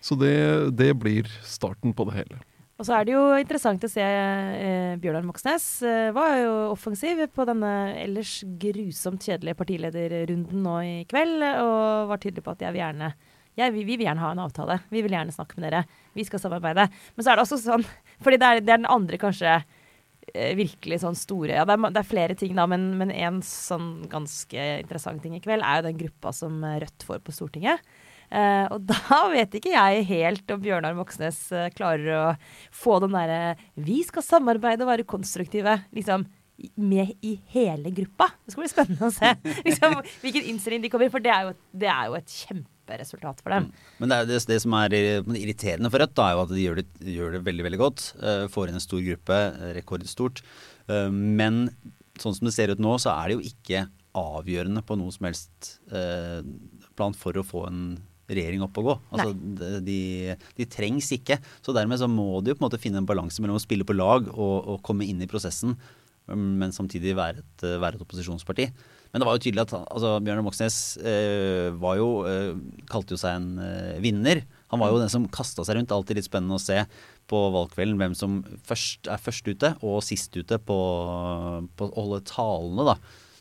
Så 0.00 0.16
det, 0.16 0.36
det 0.80 0.94
blir 0.96 1.28
starten 1.44 1.94
på 1.94 2.08
det 2.08 2.22
hele. 2.22 2.40
Og 2.80 2.86
så 2.88 2.94
er 2.96 3.04
det 3.04 3.12
jo 3.12 3.24
interessant 3.36 3.82
å 3.84 3.90
se 3.92 4.00
eh, 4.00 4.94
Bjørnar 5.02 5.26
Moxnes 5.28 5.64
eh, 5.84 6.06
var 6.16 6.38
jo 6.40 6.52
offensiv 6.70 7.20
på 7.36 7.44
denne 7.44 7.72
ellers 8.00 8.38
grusomt 8.62 9.26
kjedelige 9.28 9.58
partilederrunden 9.58 10.62
nå 10.64 10.78
i 10.80 10.94
kveld, 11.10 11.44
og 11.60 12.08
var 12.08 12.22
tydelig 12.22 12.46
på 12.46 12.54
at 12.54 12.64
jeg 12.64 12.72
vil 12.72 12.80
gjerne 12.80 13.10
jeg, 13.60 13.74
vi, 13.76 13.84
vi 13.88 13.98
vil 13.98 14.08
gjerne 14.08 14.24
ha 14.24 14.32
en 14.34 14.42
avtale. 14.44 14.80
Vi 14.92 15.02
vil 15.04 15.16
gjerne 15.16 15.34
snakke 15.34 15.58
med 15.58 15.68
dere. 15.68 15.84
Vi 16.16 16.26
skal 16.28 16.42
samarbeide. 16.42 16.88
Men 17.14 17.26
så 17.26 17.32
er 17.32 17.38
det 17.38 17.46
også 17.46 17.60
sånn 17.62 17.86
Fordi 18.24 18.40
det 18.40 18.48
er, 18.48 18.64
det 18.64 18.74
er 18.74 18.82
den 18.82 18.90
andre 18.92 19.20
kanskje 19.20 19.56
eh, 19.56 20.52
virkelig 20.58 21.00
sånn 21.04 21.18
store 21.18 21.56
Ja, 21.56 21.64
det 21.68 21.76
er, 21.76 21.86
det 21.88 22.02
er 22.02 22.10
flere 22.10 22.36
ting, 22.38 22.54
da, 22.58 22.66
men, 22.70 22.92
men 23.00 23.12
en 23.14 23.40
sånn 23.46 24.06
ganske 24.12 24.70
interessant 24.82 25.22
ting 25.24 25.38
i 25.38 25.42
kveld 25.44 25.64
er 25.64 25.80
jo 25.80 25.88
den 25.88 26.00
gruppa 26.04 26.34
som 26.36 26.60
Rødt 26.60 27.06
får 27.08 27.22
på 27.24 27.36
Stortinget. 27.36 27.84
Eh, 28.30 28.66
og 28.70 28.84
da 28.86 29.22
vet 29.34 29.56
ikke 29.58 29.72
jeg 29.74 30.04
helt 30.10 30.52
om 30.54 30.60
Bjørnar 30.62 30.94
Moxnes 30.98 31.38
eh, 31.50 31.70
klarer 31.74 32.10
å 32.14 32.26
få 32.70 33.00
den 33.02 33.16
derre 33.16 33.56
Vi 33.74 34.04
skal 34.06 34.22
samarbeide 34.22 34.86
og 34.86 34.92
være 34.92 35.08
konstruktive, 35.08 35.80
liksom. 35.96 36.28
Med 36.76 37.14
i 37.24 37.38
hele 37.54 37.88
gruppa. 37.96 38.28
Det 38.44 38.52
skal 38.52 38.62
bli 38.66 38.70
spennende 38.70 39.08
å 39.08 39.14
se 39.14 39.32
liksom, 39.66 39.96
hvilken 40.22 40.50
innstilling 40.52 40.84
de 40.84 40.90
kommer 40.92 41.08
i. 41.08 41.12
For 41.12 41.24
det 41.24 41.32
er 41.32 41.48
jo, 41.48 41.54
det 41.82 41.88
er 41.90 42.10
jo 42.10 42.18
et 42.18 42.34
kjemperesultat 42.90 43.42
for 43.42 43.54
dem. 43.54 43.70
Men 43.98 44.10
det, 44.10 44.18
er 44.18 44.28
det, 44.28 44.40
det 44.48 44.58
som 44.62 44.74
er 44.78 44.96
irriterende 44.96 45.90
for 45.90 46.02
Rødt, 46.02 46.16
da, 46.18 46.26
er 46.26 46.36
jo 46.36 46.42
at 46.44 46.52
de 46.52 46.64
gjør 46.64 46.80
det, 46.80 46.86
gjør 47.14 47.32
det 47.36 47.44
veldig 47.46 47.66
veldig 47.68 47.80
godt. 47.80 48.04
eh, 48.22 48.44
får 48.50 48.68
inn 48.68 48.78
en 48.78 48.84
stor 48.84 49.00
gruppe, 49.06 49.38
eh, 49.38 49.72
rekordstort. 49.78 50.42
Eh, 50.88 51.08
men 51.10 51.70
sånn 52.20 52.36
som 52.36 52.46
det 52.46 52.54
ser 52.54 52.70
ut 52.70 52.82
nå, 52.82 52.98
så 53.00 53.14
er 53.14 53.30
det 53.30 53.38
jo 53.38 53.48
ikke 53.50 53.86
avgjørende 54.20 54.82
på 54.82 54.96
noe 54.98 55.12
som 55.14 55.28
helst 55.28 55.76
eh, 55.94 56.40
plan 56.98 57.14
for 57.14 57.36
å 57.38 57.46
få 57.46 57.66
en 57.68 57.82
regjering 58.30 58.62
opp 58.62 58.76
og 58.78 58.86
gå. 58.86 58.96
Altså, 59.10 59.32
de, 59.82 60.00
de, 60.58 60.66
trengs 60.70 61.08
ikke. 61.16 61.40
Så 61.64 61.74
dermed 61.74 61.98
så 61.98 62.06
må 62.10 62.40
de 62.42 62.52
jo 62.52 62.58
på 62.58 62.62
en 62.62 62.68
måte 62.68 62.82
finne 62.82 63.00
en 63.02 63.08
balanse 63.08 63.42
mellom 63.42 63.58
å 63.58 63.62
spille 63.62 63.86
på 63.86 63.96
lag 63.96 64.28
og, 64.30 64.56
og 64.70 64.84
komme 64.86 65.06
inn 65.06 65.22
i 65.22 65.30
prosessen, 65.30 65.74
men 66.30 66.70
samtidig 66.74 67.16
være 67.18 67.42
et, 67.42 67.66
eh, 67.66 67.78
være 67.82 67.98
et 67.98 68.04
opposisjonsparti. 68.04 68.68
Men 69.10 69.22
det 69.22 69.26
var 69.26 69.36
jo 69.36 69.42
tydelig 69.42 69.64
at 69.64 69.72
altså, 69.80 70.12
Bjørnar 70.22 70.44
Moxnes 70.46 70.76
eh, 71.02 71.70
var 71.82 71.96
jo, 71.98 72.10
eh, 72.30 72.52
kalte 72.90 73.16
jo 73.16 73.18
seg 73.20 73.40
en 73.40 73.48
eh, 73.64 73.96
vinner. 74.02 74.44
Han 74.70 74.82
var 74.82 74.92
jo 74.92 75.00
den 75.02 75.10
som 75.10 75.26
kasta 75.34 75.64
seg 75.66 75.80
rundt. 75.80 75.90
Alltid 75.94 76.20
litt 76.20 76.28
spennende 76.28 76.60
å 76.60 76.62
se 76.62 76.84
på 77.30 77.40
valgkvelden 77.56 77.98
hvem 77.98 78.14
som 78.18 78.38
først 78.66 79.10
er 79.10 79.22
først 79.22 79.50
ute 79.50 79.72
og 79.86 79.98
sist 80.06 80.34
ute 80.38 80.60
på, 80.62 80.78
på 81.74 81.90
å 81.90 81.94
holde 81.98 82.22
talene, 82.30 82.86
da. 82.92 82.96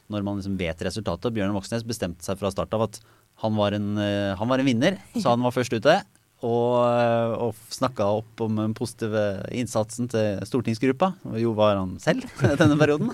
Når 0.10 0.26
man 0.26 0.42
liksom 0.42 0.58
vet 0.58 0.82
resultatet. 0.82 1.36
Bjørnar 1.36 1.54
Moxnes 1.54 1.86
bestemte 1.86 2.26
seg 2.26 2.42
fra 2.42 2.50
start 2.54 2.74
av 2.74 2.88
at 2.88 3.02
han 3.44 3.54
var 3.56 3.78
en, 3.78 3.94
eh, 4.02 4.36
han 4.36 4.50
var 4.50 4.60
en 4.60 4.68
vinner, 4.68 4.98
så 5.16 5.36
han 5.36 5.46
var 5.46 5.54
først 5.56 5.78
ute. 5.78 6.00
Og, 6.40 6.74
eh, 6.88 7.32
og 7.46 7.56
snakka 7.70 8.10
opp 8.20 8.42
om 8.42 8.58
den 8.58 8.74
positive 8.74 9.46
innsatsen 9.54 10.10
til 10.10 10.42
stortingsgruppa. 10.48 11.14
Jo 11.38 11.54
var 11.54 11.78
han 11.78 11.98
selv 12.02 12.26
denne 12.62 12.80
perioden. 12.80 13.14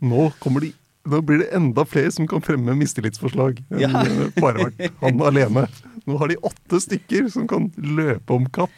Nå 0.00 0.30
kommer 0.40 0.64
de 0.64 0.72
nå 1.08 1.20
blir 1.24 1.42
det 1.42 1.50
enda 1.56 1.84
flere 1.88 2.12
som 2.14 2.26
kan 2.30 2.42
fremme 2.44 2.74
mistillitsforslag 2.78 3.62
enn 3.70 3.80
Ja. 3.80 4.02
eh, 4.04 4.30
bare 4.40 4.68
vært 4.68 4.92
han 5.02 5.20
alene. 5.24 5.66
Nå 6.08 6.16
har 6.20 6.28
de 6.30 6.36
åtte 6.40 6.78
stykker 6.80 7.26
som 7.32 7.46
kan 7.50 7.66
løpe 7.76 8.32
om 8.32 8.46
kapp. 8.48 8.70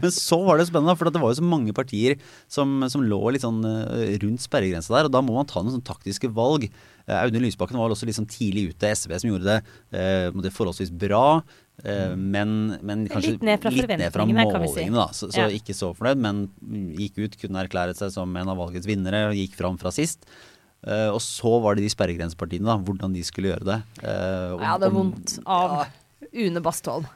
Men 0.00 0.10
så 0.12 0.38
var 0.44 0.56
det 0.60 0.66
spennende, 0.70 0.94
for 0.96 1.08
det 1.12 1.20
var 1.20 1.32
jo 1.32 1.40
så 1.40 1.44
mange 1.44 1.72
partier 1.76 2.16
som, 2.48 2.84
som 2.88 3.02
lå 3.04 3.18
litt 3.34 3.44
sånn 3.44 3.60
eh, 3.64 4.14
rundt 4.22 4.40
sperregrensa 4.44 4.94
der, 4.94 5.08
og 5.08 5.12
da 5.12 5.20
må 5.24 5.34
man 5.36 5.48
ta 5.48 5.60
noen 5.60 5.74
sånn 5.76 5.84
taktiske 5.84 6.30
valg. 6.32 6.64
Eh, 7.08 7.18
Audun 7.20 7.44
Lysbakken 7.44 7.76
var 7.76 7.88
vel 7.90 7.96
også 7.96 8.08
litt 8.08 8.16
sånn 8.16 8.28
tidlig 8.32 8.70
ute, 8.72 8.92
SV 8.96 9.12
som 9.20 9.30
gjorde 9.32 9.44
det, 9.50 9.58
eh, 9.92 10.50
forholdsvis 10.56 10.92
bra. 11.04 11.42
eh, 11.84 12.14
Men, 12.16 12.78
men 12.82 13.06
kanskje 13.12 13.34
Litt 13.36 13.42
ned 13.42 13.60
fra 13.60 13.70
litt 13.74 13.88
ned 13.88 14.12
fra 14.14 14.24
si. 14.24 14.32
målingene, 14.32 14.94
da. 14.94 15.08
Så, 15.12 15.28
så 15.34 15.44
Ja. 15.44 15.48
ikke 15.52 15.74
så 15.76 15.92
fornøyd, 15.96 16.16
men 16.16 16.48
gikk 16.96 17.18
ut, 17.24 17.36
kunne 17.40 17.60
erklæret 17.66 17.96
seg 18.00 18.12
som 18.14 18.36
en 18.36 18.48
av 18.48 18.56
valgets 18.56 18.86
vinnere, 18.88 19.28
og 19.32 19.36
gikk 19.36 19.56
fram 19.58 19.76
fra 19.80 19.90
sist. 19.92 20.24
Eh, 20.86 21.08
og 21.10 21.20
så 21.24 21.54
var 21.64 21.74
det 21.76 21.84
de 21.86 21.92
sperregrensepartiene, 21.92 22.66
da, 22.68 22.76
hvordan 22.76 23.12
de 23.14 23.22
skulle 23.24 23.52
gjøre 23.54 23.64
det. 23.64 23.78
Uh, 24.04 24.54
om- 24.54 24.60
Jeg 24.60 24.68
hadde 24.68 24.86
om- 24.90 24.98
vondt 24.98 25.38
av 25.46 25.86
Une 26.32 26.60
Bastholm. 26.60 27.06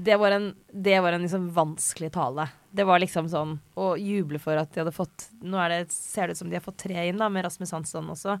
Det 0.00 0.14
var 0.16 0.30
en, 0.30 0.54
det 0.72 1.00
var 1.02 1.12
en 1.12 1.22
liksom 1.26 1.48
vanskelig 1.52 2.12
tale. 2.14 2.48
Det 2.72 2.84
var 2.86 3.00
liksom 3.00 3.26
sånn 3.28 3.58
å 3.76 3.96
juble 3.98 4.38
for 4.38 4.56
at 4.56 4.70
de 4.72 4.80
hadde 4.84 4.92
fått 4.94 5.26
Nå 5.42 5.56
er 5.58 5.68
det, 5.72 5.90
ser 5.92 6.28
det 6.28 6.36
ut 6.36 6.38
som 6.38 6.48
de 6.50 6.54
har 6.56 6.62
fått 6.62 6.76
tre 6.84 7.08
inn, 7.08 7.18
da, 7.18 7.28
med 7.28 7.44
Rasmus 7.44 7.72
Hansson 7.72 8.06
også. 8.12 8.38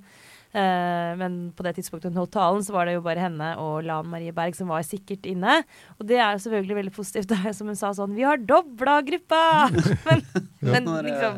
Eh, 0.56 1.10
men 1.20 1.36
på 1.52 1.64
det 1.66 1.74
tidspunktet 1.76 2.08
hun 2.08 2.22
holdt 2.22 2.32
talen, 2.32 2.62
så 2.64 2.72
var 2.72 2.88
det 2.88 2.94
jo 2.96 3.02
bare 3.04 3.20
henne 3.20 3.50
og 3.60 3.82
Lan 3.84 4.08
Marie 4.08 4.32
Berg 4.32 4.56
som 4.56 4.70
var 4.72 4.86
sikkert 4.86 5.28
inne. 5.28 5.60
Og 5.98 6.08
det 6.08 6.16
er 6.16 6.32
jo 6.32 6.44
selvfølgelig 6.46 6.78
veldig 6.80 6.94
positivt. 6.96 7.28
Det 7.32 7.36
er 7.36 7.50
jo 7.50 7.56
som 7.58 7.68
hun 7.68 7.78
sa 7.78 7.92
sånn 7.96 8.16
Vi 8.16 8.24
har 8.24 8.40
dobla 8.40 8.98
gruppa! 9.04 9.42
Men, 10.58 10.88
men 10.88 11.04
liksom 11.06 11.36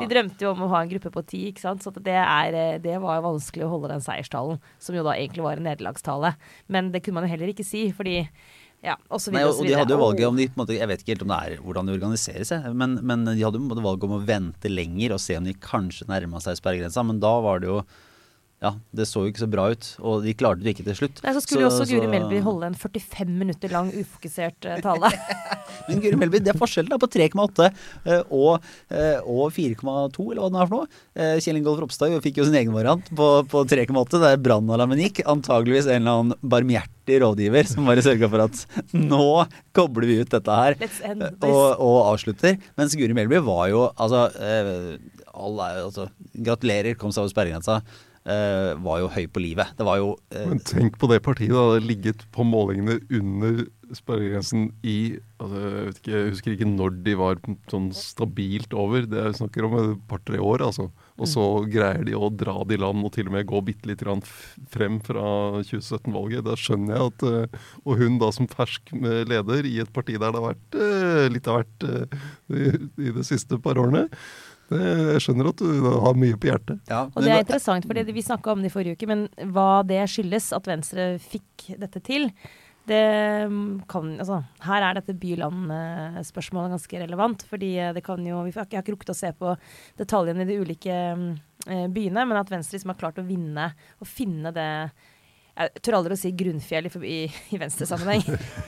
de 0.00 0.06
drømte 0.08 0.46
jo 0.46 0.54
om 0.54 0.62
å 0.64 0.68
ha 0.72 0.78
en 0.80 0.88
gruppe 0.88 1.10
på 1.12 1.22
ti, 1.28 1.42
ikke 1.50 1.60
sant? 1.60 1.82
så 1.84 1.90
at 1.92 1.98
det, 2.06 2.14
er, 2.16 2.54
eh, 2.56 2.78
det 2.80 2.94
var 3.02 3.20
vanskelig 3.20 3.66
å 3.66 3.68
holde 3.74 3.90
den 3.90 4.00
seierstalen, 4.00 4.62
som 4.80 4.96
jo 4.96 5.04
da 5.04 5.12
egentlig 5.12 5.44
var 5.44 5.60
en 5.60 5.66
nederlagstale. 5.68 6.30
Men 6.72 6.88
det 6.94 7.02
kunne 7.04 7.20
man 7.20 7.26
jo 7.28 7.34
heller 7.34 7.52
ikke 7.52 7.66
si, 7.68 7.82
fordi 7.92 8.22
ja, 8.82 8.96
og 9.12 9.20
så 9.20 9.30
videre 9.30 9.44
Nei, 9.44 9.50
og 9.52 9.60
og 9.60 9.68
de 9.68 9.76
hadde 9.76 9.94
jo 9.94 10.00
valget 10.00 10.26
om 10.26 10.40
de, 10.40 10.46
på 10.48 10.56
en 10.56 10.62
måte, 10.64 10.78
Jeg 10.78 10.88
vet 10.90 11.04
ikke 11.04 11.12
helt 11.12 11.26
om 11.26 11.34
det 11.34 11.40
er 11.44 11.60
hvordan 11.66 11.90
de 11.90 11.96
organiserer 11.98 12.48
seg, 12.48 12.70
men, 12.80 12.96
men 13.04 13.28
de 13.28 13.36
hadde 13.44 13.60
jo 13.60 13.84
valget 13.84 14.08
om 14.08 14.16
å 14.16 14.22
vente 14.32 14.72
lenger 14.72 15.18
og 15.18 15.22
se 15.22 15.36
om 15.36 15.46
de 15.46 15.54
kanskje 15.68 16.08
nærma 16.08 16.40
seg 16.42 16.56
sperregrensa. 16.58 17.04
Men 17.06 17.20
da 17.22 17.36
var 17.44 17.60
det 17.60 17.70
jo 17.70 17.82
Ja, 18.62 18.76
det 18.94 19.08
så 19.10 19.24
jo 19.24 19.32
ikke 19.32 19.42
så 19.42 19.48
bra 19.50 19.64
ut. 19.72 19.86
Og 20.06 20.22
de 20.22 20.32
klarte 20.38 20.62
det 20.62 20.76
ikke 20.76 20.84
til 20.86 20.98
slutt. 21.00 21.20
Nei, 21.24 21.32
så 21.34 21.40
skulle 21.42 21.64
jo 21.64 21.70
også 21.72 21.86
Guri 21.90 22.06
Melby 22.10 22.38
holde 22.44 22.68
en 22.70 22.76
45 22.78 23.32
minutter 23.34 23.72
lang 23.74 23.88
ufokusert 23.90 24.68
eh, 24.70 24.78
tale. 24.84 25.10
Men 25.88 26.02
Guri 26.04 26.18
Melby, 26.20 26.38
det 26.44 26.52
er 26.52 26.60
forskjellen 26.60 26.92
da 26.92 26.98
på 27.02 27.08
3,8 27.10 27.66
eh, 27.66 28.20
og, 28.30 28.62
eh, 28.94 29.18
og 29.26 29.50
4,2, 29.56 30.28
eller 30.30 30.44
hva 30.44 30.52
det 30.52 30.60
er 30.62 30.70
for 30.70 30.76
noe. 30.76 31.40
Kjell 31.42 31.58
Ingolf 31.58 31.82
Ropstad 31.82 32.14
fikk 32.22 32.38
jo 32.38 32.46
sin 32.46 32.58
egen 32.60 32.74
variant 32.76 33.10
på, 33.18 33.28
på 33.50 33.64
3,8, 33.72 34.20
der 34.22 34.38
brannalarmen 34.44 35.02
gikk. 35.02 35.24
Antageligvis 35.32 35.90
en 35.90 35.98
eller 36.04 36.20
annen 36.20 36.52
barmhjertig 36.54 37.18
rådgiver 37.24 37.66
som 37.66 37.90
bare 37.90 38.06
sørga 38.06 38.30
for 38.30 38.44
at 38.46 38.62
nå 38.94 39.26
kobler 39.74 40.06
vi 40.06 40.20
ut 40.22 40.30
dette 40.36 40.60
her. 40.60 40.78
Og, 41.50 41.82
og 41.82 41.98
avslutter. 42.12 42.62
Mens 42.78 42.94
Guri 42.94 43.18
Melby 43.18 43.42
var 43.42 43.66
jo 43.74 43.88
altså, 43.90 44.28
all, 44.30 45.60
er 45.66 45.82
altså 45.82 46.06
Gratulerer, 46.32 46.94
kom 46.94 47.10
seg 47.10 47.26
over 47.26 47.34
sperregrensa. 47.34 47.82
Eh, 48.22 48.72
var 48.78 49.00
jo 49.02 49.08
høy 49.10 49.24
på 49.34 49.40
livet. 49.42 49.72
Det 49.74 49.82
var 49.82 49.98
jo 49.98 50.12
eh, 50.30 50.46
Men 50.46 50.60
tenk 50.62 50.94
på 51.00 51.08
det 51.10 51.18
partiet. 51.26 51.50
da, 51.50 51.58
Det 51.58 51.80
hadde 51.80 51.88
ligget 51.88 52.20
på 52.30 52.44
målingene 52.46 53.00
under 53.18 53.64
sperregrensen 53.92 54.68
i 54.86 55.18
altså, 55.42 55.58
jeg, 55.58 55.86
vet 55.88 55.98
ikke, 55.98 56.12
jeg 56.12 56.28
husker 56.30 56.52
ikke 56.54 56.68
når 56.70 56.94
de 57.02 57.16
var 57.18 57.40
sånn 57.72 57.88
stabilt 57.98 58.76
over. 58.78 59.08
Det 59.10 59.18
er 59.18 59.34
snakker 59.34 59.66
om 59.66 59.74
et 59.80 60.04
par-tre 60.06 60.38
år. 60.38 60.62
altså. 60.68 60.86
Og 61.18 61.28
så 61.32 61.46
greier 61.66 62.06
de 62.06 62.14
å 62.14 62.30
dra 62.30 62.54
det 62.62 62.78
i 62.78 62.82
land 62.84 63.02
og 63.02 63.10
til 63.16 63.26
og 63.26 63.34
med 63.34 63.50
gå 63.50 63.64
bitte 63.66 63.90
litt 63.90 64.06
frem 64.70 65.00
fra 65.02 65.26
2017-valget. 65.66 66.46
Da 66.46 66.54
skjønner 66.54 66.94
jeg 66.94 67.10
at 67.10 67.26
eh, 67.26 67.68
Og 67.82 67.98
hun 68.04 68.22
da 68.22 68.30
som 68.30 68.46
fersk 68.46 68.94
leder 69.02 69.66
i 69.66 69.80
et 69.82 69.90
parti 69.92 70.14
der 70.14 70.30
det 70.30 70.38
har 70.38 70.54
vært 70.54 70.80
litt 71.34 71.50
av 71.50 71.58
hvert 71.58 71.90
i, 72.54 72.70
i 73.02 73.18
de 73.18 73.26
siste 73.26 73.58
par 73.58 73.82
årene. 73.82 74.06
Jeg 74.78 75.22
skjønner 75.24 75.48
at 75.52 75.62
du 75.62 75.86
har 76.06 76.14
mye 76.18 76.36
på 76.40 76.48
hjertet. 76.50 76.80
ja, 76.88 77.04
Og 77.12 77.22
det 77.22 77.32
er 77.32 77.44
interessant, 77.44 77.86
fordi 77.86 78.12
vi 78.12 78.22
snakka 78.24 78.52
om 78.52 78.62
det 78.64 78.70
i 78.70 78.74
forrige 78.74 78.96
uke, 78.96 79.08
men 79.10 79.28
hva 79.52 79.82
det 79.86 80.02
skyldes 80.10 80.52
at 80.56 80.68
Venstre 80.70 81.18
fikk 81.22 81.72
dette 81.78 82.02
til, 82.02 82.30
det 82.90 83.46
mm, 83.46 83.84
kan 83.86 84.08
Altså, 84.18 84.40
her 84.66 84.82
er 84.82 84.98
dette 84.98 85.14
by-land-spørsmålet 85.14 86.74
ganske 86.74 87.00
relevant, 87.04 87.44
fordi 87.46 87.76
eh, 87.78 87.92
det 87.94 88.02
kan 88.04 88.18
jo 88.26 88.42
vi 88.42 88.50
har 88.50 88.64
ikke- 88.66 88.72
Jeg 88.72 88.78
har 88.80 88.82
ikke 88.82 88.96
rukket 88.96 89.14
å 89.14 89.20
se 89.20 89.32
på 89.32 89.56
detaljene 89.98 90.42
i 90.42 90.44
de 90.50 90.58
ulike 90.58 90.96
mm, 91.16 91.40
eh, 91.68 91.86
byene, 91.88 92.26
men 92.26 92.36
at 92.36 92.50
Venstre 92.50 92.78
liksom 92.78 92.90
har 92.90 92.98
klart 92.98 93.18
å 93.22 93.26
vinne 93.26 93.72
og 94.00 94.06
finne 94.06 94.52
det 94.52 94.90
jeg 95.52 95.82
tør 95.84 95.98
aldri 95.98 96.16
å 96.16 96.20
si 96.20 96.30
grunnfjell 96.36 96.88
i, 96.88 96.92
i, 97.08 97.18
i 97.52 97.58
Venstre-sammenheng. 97.60 98.22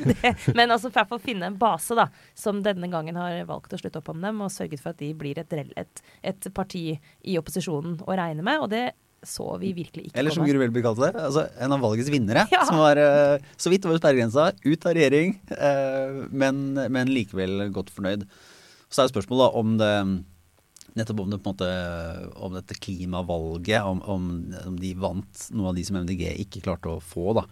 Men 0.59 0.75
altså 0.75 0.91
i 0.91 0.95
hvert 0.95 1.09
fall 1.11 1.23
finne 1.23 1.49
en 1.49 1.57
base 1.61 1.97
da, 1.97 2.09
som 2.37 2.61
denne 2.65 2.91
gangen 2.93 3.17
har 3.17 3.39
valgt 3.49 3.73
å 3.73 3.81
slutte 3.81 4.03
opp 4.03 4.11
om 4.13 4.21
dem, 4.25 4.43
og 4.45 4.53
sørget 4.53 4.83
for 4.83 4.93
at 4.93 5.01
de 5.01 5.09
blir 5.17 5.41
et, 5.41 5.57
et, 5.81 6.05
et 6.33 6.51
parti 6.55 6.85
i 6.95 7.39
opposisjonen 7.41 7.97
å 8.05 8.19
regne 8.19 8.45
med. 8.45 8.61
Og 8.61 8.71
det 8.75 8.85
så 9.25 9.47
vi 9.57 9.73
virkelig 9.73 10.11
ikke 10.11 10.21
Eller 10.21 10.35
som. 10.35 10.45
Guri 10.45 10.61
Melby 10.61 10.83
kalte 10.85 11.09
det, 11.09 11.23
altså 11.25 11.47
en 11.65 11.73
av 11.73 11.81
valgets 11.85 12.13
vinnere. 12.13 12.45
Ja. 12.55 12.67
Som 12.69 12.79
var 12.83 13.01
uh, 13.01 13.41
så 13.57 13.73
vidt 13.73 13.87
over 13.89 13.99
sperregrensa, 13.99 14.51
ut 14.63 14.87
av 14.87 14.95
regjering, 14.95 15.39
uh, 15.57 16.27
men, 16.31 16.77
men 16.93 17.11
likevel 17.11 17.71
godt 17.75 17.91
fornøyd. 17.95 18.29
Så 18.93 19.03
er 19.03 19.11
spørsmålet 19.11 19.49
da 19.49 19.63
om 19.63 19.75
det 19.81 19.95
Nettopp 20.95 21.25
om 21.25 21.31
det 21.33 21.41
på 21.43 21.51
en 21.51 21.57
måte 21.57 21.71
Om 22.47 22.53
dette 22.55 22.77
klimavalget, 22.79 23.83
om, 23.83 24.03
om, 24.03 24.29
om 24.67 24.77
de 24.79 24.93
vant 24.99 25.47
noe 25.55 25.73
av 25.73 25.79
de 25.79 25.87
som 25.87 25.99
MDG 25.99 26.29
ikke 26.45 26.63
klarte 26.65 26.93
å 26.93 27.03
få, 27.03 27.33
da. 27.41 27.47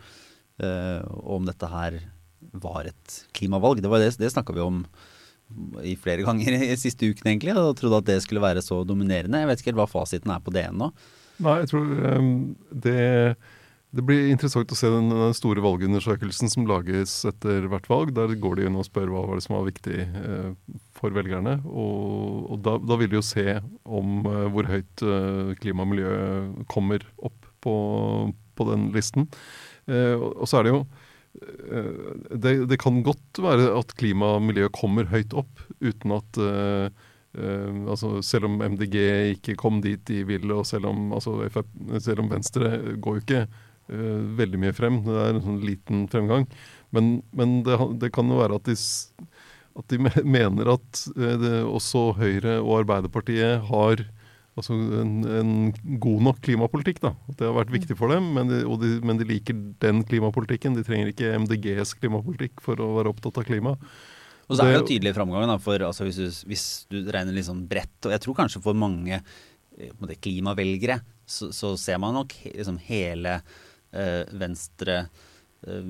Eh, 0.62 1.00
om 1.22 1.48
dette 1.48 1.70
her 1.70 1.98
var 2.62 2.86
et 2.90 3.16
klimavalg. 3.36 3.82
Det 3.82 3.90
var 3.90 4.02
det, 4.02 4.12
det 4.20 4.30
snakka 4.32 4.54
vi 4.54 4.62
om 4.64 4.84
i 5.82 5.96
flere 6.00 6.24
ganger 6.26 6.54
i 6.64 6.76
siste 6.80 7.08
uken, 7.10 7.32
egentlig. 7.32 7.54
Og 7.58 7.76
trodde 7.78 8.02
at 8.02 8.08
det 8.08 8.20
skulle 8.24 8.44
være 8.44 8.62
så 8.64 8.82
dominerende. 8.88 9.42
Jeg 9.42 9.50
vet 9.50 9.62
ikke 9.62 9.72
helt 9.72 9.82
hva 9.82 9.90
fasiten 9.90 10.32
er 10.34 10.44
på 10.44 10.54
det 10.54 10.66
ennå. 10.70 10.92
Nei, 11.42 11.58
jeg 11.62 11.72
tror 11.72 11.90
um, 12.18 12.32
det, 12.84 13.00
det 13.92 14.02
blir 14.08 14.30
interessant 14.32 14.72
å 14.72 14.76
se 14.78 14.88
den, 14.88 15.10
den 15.12 15.34
store 15.36 15.60
valgundersøkelsen 15.60 16.48
som 16.48 16.64
lages 16.68 17.12
etter 17.28 17.66
hvert 17.68 17.88
valg. 17.92 18.14
Der 18.16 18.32
går 18.40 18.56
de 18.56 18.64
inn 18.68 18.78
og 18.80 18.86
spør 18.88 19.10
hva 19.12 19.26
var 19.28 19.36
det 19.36 19.44
som 19.44 19.58
var 19.58 19.66
viktig 19.66 19.98
eh, 20.00 20.78
for 20.96 21.12
velgerne. 21.12 21.58
Og, 21.68 22.46
og 22.54 22.62
da, 22.64 22.78
da 22.80 22.96
vil 23.00 23.10
de 23.12 23.18
jo 23.18 23.26
se 23.26 23.58
om 23.84 24.24
eh, 24.30 24.46
hvor 24.54 24.70
høyt 24.70 25.04
eh, 25.04 25.52
klima 25.60 25.84
og 25.84 25.92
miljø 25.92 26.14
kommer 26.72 27.04
opp 27.20 27.36
på, 27.60 27.74
på 28.56 28.66
den 28.70 28.88
listen. 28.96 29.28
Eh, 29.84 30.16
og, 30.16 30.40
og 30.40 30.48
så 30.48 30.62
er 30.62 30.64
det 30.64 30.72
jo 30.72 30.80
eh, 31.44 32.12
det, 32.32 32.54
det 32.70 32.78
kan 32.80 33.02
godt 33.04 33.42
være 33.44 33.74
at 33.76 33.92
klima 34.00 34.38
og 34.38 34.46
miljø 34.46 34.70
kommer 34.72 35.10
høyt 35.12 35.36
opp 35.36 35.66
uten 35.84 36.16
at 36.16 36.40
eh, 36.48 37.08
altså 37.32 38.18
Selv 38.20 38.44
om 38.44 38.58
MDG 38.60 38.96
ikke 39.38 39.54
kom 39.56 39.78
dit 39.80 40.02
de 40.04 40.18
ville, 40.28 40.52
og 40.52 40.66
selv 40.68 40.90
om, 40.90 41.14
altså, 41.16 41.38
selv 41.96 42.20
om 42.20 42.28
Venstre 42.28 42.74
går 43.00 43.14
jo 43.16 43.22
ikke 43.22 43.40
veldig 44.38 44.60
mye 44.62 44.76
frem, 44.76 45.02
det 45.06 45.18
er 45.18 45.34
en 45.34 45.44
sånn 45.44 45.60
liten 45.66 46.06
fremgang. 46.12 46.46
Men, 46.92 47.14
men 47.36 47.60
det, 47.66 47.78
det 48.02 48.12
kan 48.14 48.28
jo 48.30 48.40
være 48.40 48.58
at 48.60 48.68
de, 48.68 48.76
at 49.80 49.92
de 49.92 50.00
mener 50.38 50.74
at 50.74 51.04
eh, 51.16 51.36
det, 51.40 51.54
også 51.66 52.10
Høyre 52.18 52.58
og 52.60 52.82
Arbeiderpartiet 52.82 53.64
har 53.70 54.04
altså 54.52 54.76
en, 54.76 55.12
en 55.24 55.52
god 56.02 56.26
nok 56.28 56.42
klimapolitikk. 56.44 57.00
da. 57.04 57.14
At 57.32 57.38
det 57.40 57.48
har 57.48 57.56
vært 57.56 57.72
viktig 57.72 57.96
for 57.98 58.12
dem, 58.12 58.32
men 58.36 58.50
de, 58.52 58.62
de, 58.82 58.96
men 59.04 59.20
de 59.20 59.28
liker 59.28 59.56
den 59.82 60.02
klimapolitikken. 60.08 60.76
De 60.76 60.84
trenger 60.84 61.12
ikke 61.12 61.32
MDGs 61.46 61.96
klimapolitikk 62.02 62.60
for 62.64 62.80
å 62.82 62.90
være 62.98 63.14
opptatt 63.14 63.40
av 63.40 63.48
klima. 63.48 63.78
Og 64.50 64.58
så 64.58 64.66
er 64.66 64.74
det 64.74 64.82
jo 64.82 64.88
tydelig 64.90 65.14
framgang, 65.16 65.46
da, 65.48 65.56
for 65.62 65.80
altså, 65.86 66.04
hvis, 66.04 66.18
du, 66.18 66.48
hvis 66.50 66.66
du 66.92 66.98
regner 67.14 67.32
litt 67.32 67.48
sånn 67.48 67.64
bredt, 67.70 67.96
og 68.04 68.12
jeg 68.12 68.20
tror 68.20 68.36
kanskje 68.42 68.60
for 68.60 68.76
mange 68.76 69.14
eh, 69.16 69.92
måte, 69.96 70.18
klimavelgere, 70.20 70.98
så, 71.24 71.48
så 71.56 71.72
ser 71.80 72.02
man 72.02 72.18
nok 72.18 72.34
liksom 72.50 72.76
hele 72.90 73.38
eh, 73.38 73.60
Venstre, 74.42 74.98
eh, 75.66 75.88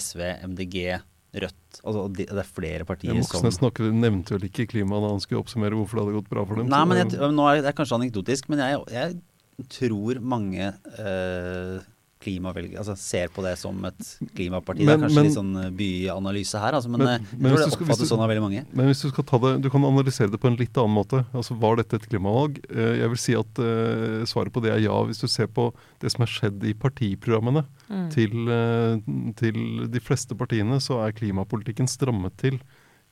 SV, 0.00 0.26
MDG, 0.50 1.00
Rødt 1.30 1.80
altså, 1.86 2.08
de, 2.10 2.24
Det 2.26 2.42
er 2.42 2.48
flere 2.48 2.86
partier 2.86 3.14
som 3.22 3.44
Moxnes 3.46 3.60
nevnte 3.94 4.34
vel 4.34 4.48
ikke 4.48 4.66
klima 4.72 4.98
da 4.98 5.12
han 5.12 5.22
skulle 5.22 5.44
oppsummere 5.44 5.78
hvorfor 5.78 6.00
det 6.00 6.04
hadde 6.04 6.16
gått 6.16 6.30
bra 6.32 6.42
for 6.46 6.58
dem. 6.58 6.70
Nei, 6.72 6.80
men 6.90 6.98
jeg, 7.04 7.30
nå 7.36 7.46
er 7.46 7.62
det 7.62 7.74
kanskje 7.78 8.00
anekdotisk, 8.00 8.48
men 8.50 8.62
jeg, 8.64 8.80
jeg 8.90 9.68
tror 9.76 10.18
mange 10.32 10.72
eh, 10.74 11.76
klimavelgere 12.20 12.78
altså, 12.82 12.94
ser 13.00 13.30
på 13.32 13.42
det 13.42 13.54
som 13.58 13.78
et 13.88 14.00
klimaparti. 14.36 14.84
det 14.84 14.92
er 14.92 14.98
kanskje 15.00 15.14
men- 15.16 15.24
litt 15.24 15.36
sånn 15.38 15.52
eh, 15.64 15.70
byanalyse 15.70 16.60
her, 16.60 16.72
altså, 16.76 16.90
men, 16.92 17.00
Men- 17.00 17.08
eh, 17.08 17.18
jeg 17.18 17.40
tror 17.40 17.56
det 17.56 17.64
du 17.64 17.70
skal- 17.70 17.86
oppfattes 17.86 18.10
sånn 18.12 18.20
av 18.24 18.28
veldig 18.28 18.42
mange. 18.44 18.64
Men 18.74 18.86
hvis 18.90 19.02
du 19.02 19.08
skal 19.08 19.24
ta 19.24 19.38
det, 19.38 19.62
du 19.62 19.70
kan 19.70 19.82
analysere 19.84 20.30
det 20.30 20.40
på 20.40 20.46
en 20.50 20.56
litt 20.56 20.76
annen 20.76 20.94
måte. 20.94 21.24
Altså, 21.32 21.56
Var 21.58 21.76
dette 21.76 21.94
et 21.94 22.08
klimavalg? 22.08 22.58
Eh, 22.70 22.98
Jeg 23.00 23.08
vil 23.08 23.16
si 23.16 23.32
at 23.34 23.58
uh, 23.58 24.24
svaret 24.28 24.52
på 24.52 24.60
det 24.62 24.72
er 24.72 24.80
ja, 24.84 24.92
hvis 25.04 25.20
du 25.20 25.26
ser 25.28 25.46
på 25.48 25.72
det 26.00 26.12
som 26.12 26.22
er 26.22 26.26
skjedd 26.26 26.62
i 26.64 26.74
partiprogrammene 26.74 27.64
Mm. 27.90 28.10
til, 28.10 28.48
uh, 28.48 29.32
til 29.34 29.88
de 29.88 30.00
fleste 30.00 30.36
partiene, 30.36 30.76
så 30.80 31.00
er 31.06 31.12
klimapolitikken 31.12 31.88
strammet 31.88 32.36
til. 32.36 32.60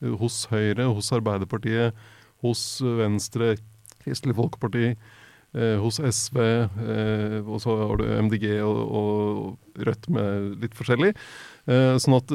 uh, 0.03 0.17
Hos 0.17 0.47
Høyre, 0.47 0.85
hos 0.95 1.11
Arbeiderpartiet, 1.11 1.93
hos 2.43 2.81
Venstre, 2.83 3.57
Kristelig 4.05 4.37
Folkeparti. 4.37 4.97
Eh, 5.57 5.77
hos 5.83 6.01
SV, 6.01 6.41
eh, 6.41 7.39
og 7.45 7.63
så 7.65 7.77
har 7.81 8.01
du 8.01 8.05
MDG 8.29 8.51
og, 8.65 8.83
og 9.01 9.85
Rødt 9.87 10.09
med 10.11 10.65
litt 10.65 10.75
forskjellig. 10.75 11.13
Eh, 11.71 11.95
sånn 12.03 12.19
at 12.19 12.33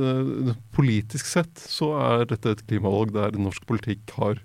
politisk 0.71 1.27
sett 1.27 1.59
så 1.59 1.91
er 1.99 2.29
dette 2.29 2.53
et 2.53 2.65
klimavalg 2.69 3.11
der 3.15 3.35
norsk 3.35 3.65
politikk 3.67 4.15
har 4.15 4.39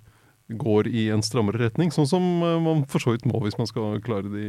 går 0.48 0.88
i 0.88 1.02
en 1.12 1.20
strammere 1.20 1.60
retning, 1.60 1.90
sånn 1.92 2.06
som 2.08 2.24
man 2.64 2.80
for 2.88 3.04
så 3.04 3.12
vidt 3.12 3.26
må 3.28 3.36
hvis 3.44 3.58
man 3.60 3.68
skal 3.68 3.98
klare 4.00 4.30
de, 4.32 4.46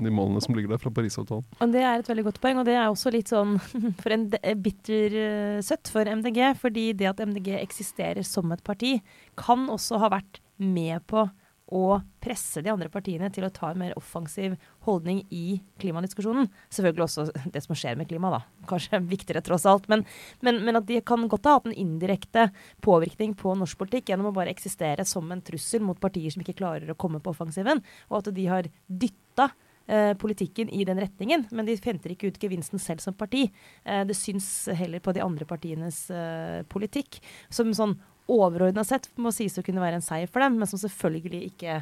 de 0.00 0.12
målene 0.12 0.40
som 0.40 0.56
ligger 0.56 0.72
der 0.72 0.80
fra 0.80 0.92
Parisavtalen. 0.96 1.44
Og 1.60 1.74
Det 1.74 1.82
er 1.84 2.00
et 2.00 2.08
veldig 2.08 2.24
godt 2.30 2.40
poeng, 2.40 2.62
og 2.62 2.64
det 2.64 2.78
er 2.78 2.88
også 2.88 3.12
litt 3.12 3.28
sånn 3.28 3.58
for 4.02 4.16
en 4.16 4.24
bittersøtt 4.64 5.92
for 5.92 6.08
MDG. 6.08 6.40
Fordi 6.62 6.86
det 6.96 7.10
at 7.12 7.20
MDG 7.20 7.58
eksisterer 7.60 8.24
som 8.24 8.56
et 8.56 8.64
parti, 8.64 8.96
kan 9.36 9.68
også 9.68 10.00
ha 10.00 10.14
vært 10.16 10.40
med 10.56 11.04
på 11.12 11.28
å 11.72 11.96
presse 12.20 12.60
de 12.64 12.68
andre 12.72 12.90
partiene 12.92 13.30
til 13.32 13.46
å 13.46 13.52
ta 13.52 13.70
en 13.70 13.80
mer 13.80 13.94
offensiv 13.96 14.56
holdning 14.84 15.22
i 15.32 15.60
klimadiskusjonen. 15.80 16.50
Selvfølgelig 16.72 17.06
også 17.06 17.26
det 17.54 17.62
som 17.64 17.78
skjer 17.78 17.96
med 18.00 18.08
klima, 18.10 18.30
da. 18.34 18.42
Kanskje 18.68 19.00
viktigere 19.08 19.44
tross 19.44 19.64
alt. 19.68 19.88
Men, 19.92 20.04
men, 20.44 20.60
men, 20.66 20.80
at 20.80 20.88
de 20.88 21.00
kan 21.06 21.24
godt 21.30 21.48
ha 21.48 21.56
hatt 21.58 21.68
en 21.70 21.76
indirekte 21.76 22.50
påvirkning 22.84 23.36
på 23.40 23.56
norsk 23.56 23.80
politikk 23.80 24.12
gjennom 24.12 24.30
å 24.30 24.36
bare 24.36 24.52
eksistere 24.52 25.06
som 25.08 25.30
en 25.32 25.44
trussel 25.44 25.84
mot 25.84 26.00
partier 26.00 26.32
som 26.34 26.44
ikke 26.44 26.58
klarer 26.60 26.92
å 26.92 26.98
komme 27.00 27.22
på 27.24 27.32
offensiven. 27.32 27.80
Og 28.10 28.20
at 28.20 28.32
de 28.36 28.48
har 28.50 28.68
dytta 28.86 29.50
eh, 29.86 30.12
politikken 30.20 30.68
i 30.68 30.84
den 30.84 31.00
retningen, 31.00 31.46
men 31.50 31.68
de 31.68 31.78
henter 31.80 32.12
ikke 32.12 32.32
ut 32.32 32.40
gevinsten 32.44 32.82
selv 32.82 33.04
som 33.04 33.16
parti. 33.16 33.46
Eh, 33.84 34.04
det 34.04 34.16
syns 34.18 34.68
heller 34.68 35.00
på 35.04 35.16
de 35.16 35.24
andre 35.24 35.48
partienes 35.48 36.04
eh, 36.12 36.60
politikk. 36.68 37.22
Som 37.48 37.72
sånn 37.76 37.96
overordna 38.30 38.84
sett 38.86 39.10
må 39.20 39.32
sies 39.34 39.56
å 39.58 39.64
kunne 39.64 39.82
være 39.82 40.00
en 40.00 40.04
seier 40.04 40.30
for 40.30 40.44
dem, 40.44 40.58
men 40.60 40.68
som 40.70 40.80
selvfølgelig 40.80 41.50
ikke 41.52 41.80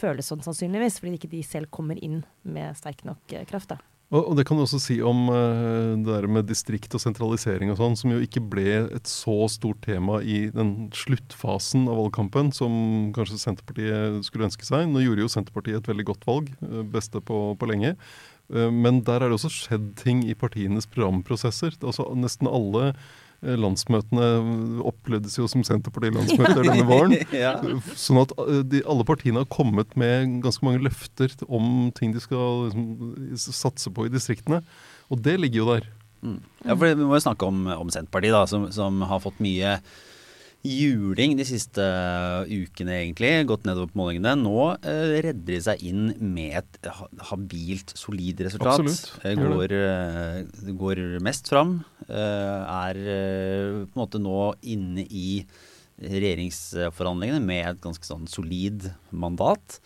føles 0.00 0.28
sånn 0.30 0.42
sannsynligvis, 0.44 1.00
fordi 1.00 1.18
ikke 1.18 1.32
de 1.32 1.44
selv 1.46 1.70
kommer 1.74 1.98
inn 2.02 2.22
med 2.46 2.78
sterk 2.78 3.02
nok 3.08 3.34
eh, 3.34 3.46
kraft. 3.48 3.72
da. 3.74 3.80
Og, 4.10 4.32
det 4.34 4.42
kan 4.46 4.58
du 4.58 4.64
også 4.64 4.80
si 4.82 4.96
om 5.06 5.28
uh, 5.30 5.94
det 5.94 6.08
der 6.08 6.26
med 6.26 6.48
distrikt 6.48 6.94
og 6.98 7.02
sentralisering 7.02 7.70
og 7.70 7.78
sånn, 7.78 7.94
som 7.98 8.10
jo 8.10 8.18
ikke 8.24 8.42
ble 8.42 8.72
et 8.96 9.06
så 9.06 9.36
stort 9.52 9.84
tema 9.86 10.18
i 10.18 10.48
den 10.50 10.88
sluttfasen 10.98 11.86
av 11.86 12.00
valgkampen 12.00 12.50
som 12.54 12.74
kanskje 13.14 13.38
Senterpartiet 13.38 14.26
skulle 14.26 14.48
ønske 14.48 14.66
seg. 14.66 14.90
Nå 14.90 15.04
gjorde 15.04 15.26
jo 15.26 15.30
Senterpartiet 15.30 15.78
et 15.78 15.92
veldig 15.92 16.08
godt 16.10 16.26
valg, 16.26 16.50
uh, 16.66 16.82
beste 16.90 17.22
på, 17.22 17.40
på 17.54 17.70
lenge. 17.70 17.96
Men 18.50 18.96
der 19.06 19.22
er 19.22 19.30
det 19.30 19.36
også 19.36 19.46
skjedd 19.54 19.84
ting 20.00 20.24
i 20.26 20.34
partienes 20.34 20.88
programprosesser. 20.90 21.76
Altså 21.86 22.08
Nesten 22.18 22.48
alle 22.50 22.88
Eh, 22.90 23.29
landsmøtene 23.40 24.26
opplevdes 24.84 25.38
jo 25.38 25.46
som 25.48 25.62
Senterparti-landsmøter 25.64 26.60
denne 26.66 26.84
våren. 26.88 27.14
ja. 27.44 27.54
Sånn 27.96 28.20
at 28.20 28.34
eh, 28.44 28.60
de, 28.68 28.82
alle 28.84 29.06
partiene 29.08 29.44
har 29.44 29.48
kommet 29.52 29.96
med 30.00 30.40
ganske 30.44 30.66
mange 30.66 30.82
løfter 30.84 31.32
om 31.48 31.88
ting 31.96 32.12
de 32.12 32.20
skal 32.20 32.68
liksom, 32.68 33.48
satse 33.56 33.92
på 33.96 34.06
i 34.06 34.12
distriktene. 34.12 34.60
Og 35.08 35.24
det 35.24 35.38
ligger 35.40 35.62
jo 35.62 35.70
der. 35.72 35.88
Mm. 36.20 36.38
Ja, 36.66 36.74
for 36.74 36.84
Vi 36.84 37.00
må 37.00 37.16
jo 37.16 37.24
snakke 37.24 37.48
om, 37.48 37.64
om 37.72 37.92
Senterpartiet, 37.92 38.36
da, 38.36 38.44
som, 38.50 38.68
som 38.76 39.00
har 39.08 39.24
fått 39.24 39.40
mye 39.40 39.78
juling 40.66 41.36
de 41.38 41.46
siste 41.48 41.84
ukene, 42.50 42.98
egentlig. 42.98 43.32
Gått 43.48 43.64
nedover 43.68 43.92
på 43.92 44.00
målingene. 44.02 44.34
Nå 44.40 44.56
uh, 44.74 45.14
redder 45.24 45.54
de 45.54 45.60
seg 45.64 45.84
inn 45.86 46.10
med 46.20 46.58
et 46.60 46.90
habilt, 47.30 47.94
solid 47.98 48.42
resultat. 48.46 48.82
Absolutt. 48.82 49.24
Uh, 49.24 49.40
går, 49.40 49.76
går, 50.82 51.02
mest 51.24 51.50
fram. 51.52 51.80
er 52.10 53.00
på 53.00 53.94
en 53.94 54.02
måte 54.02 54.20
nå 54.20 54.50
inne 54.66 55.06
i 55.06 55.42
regjeringsforhandlingene 56.00 57.42
med 57.44 57.66
et 57.74 57.82
ganske 57.82 58.06
sånn 58.06 58.28
solid 58.30 58.88
mandat. 59.12 59.80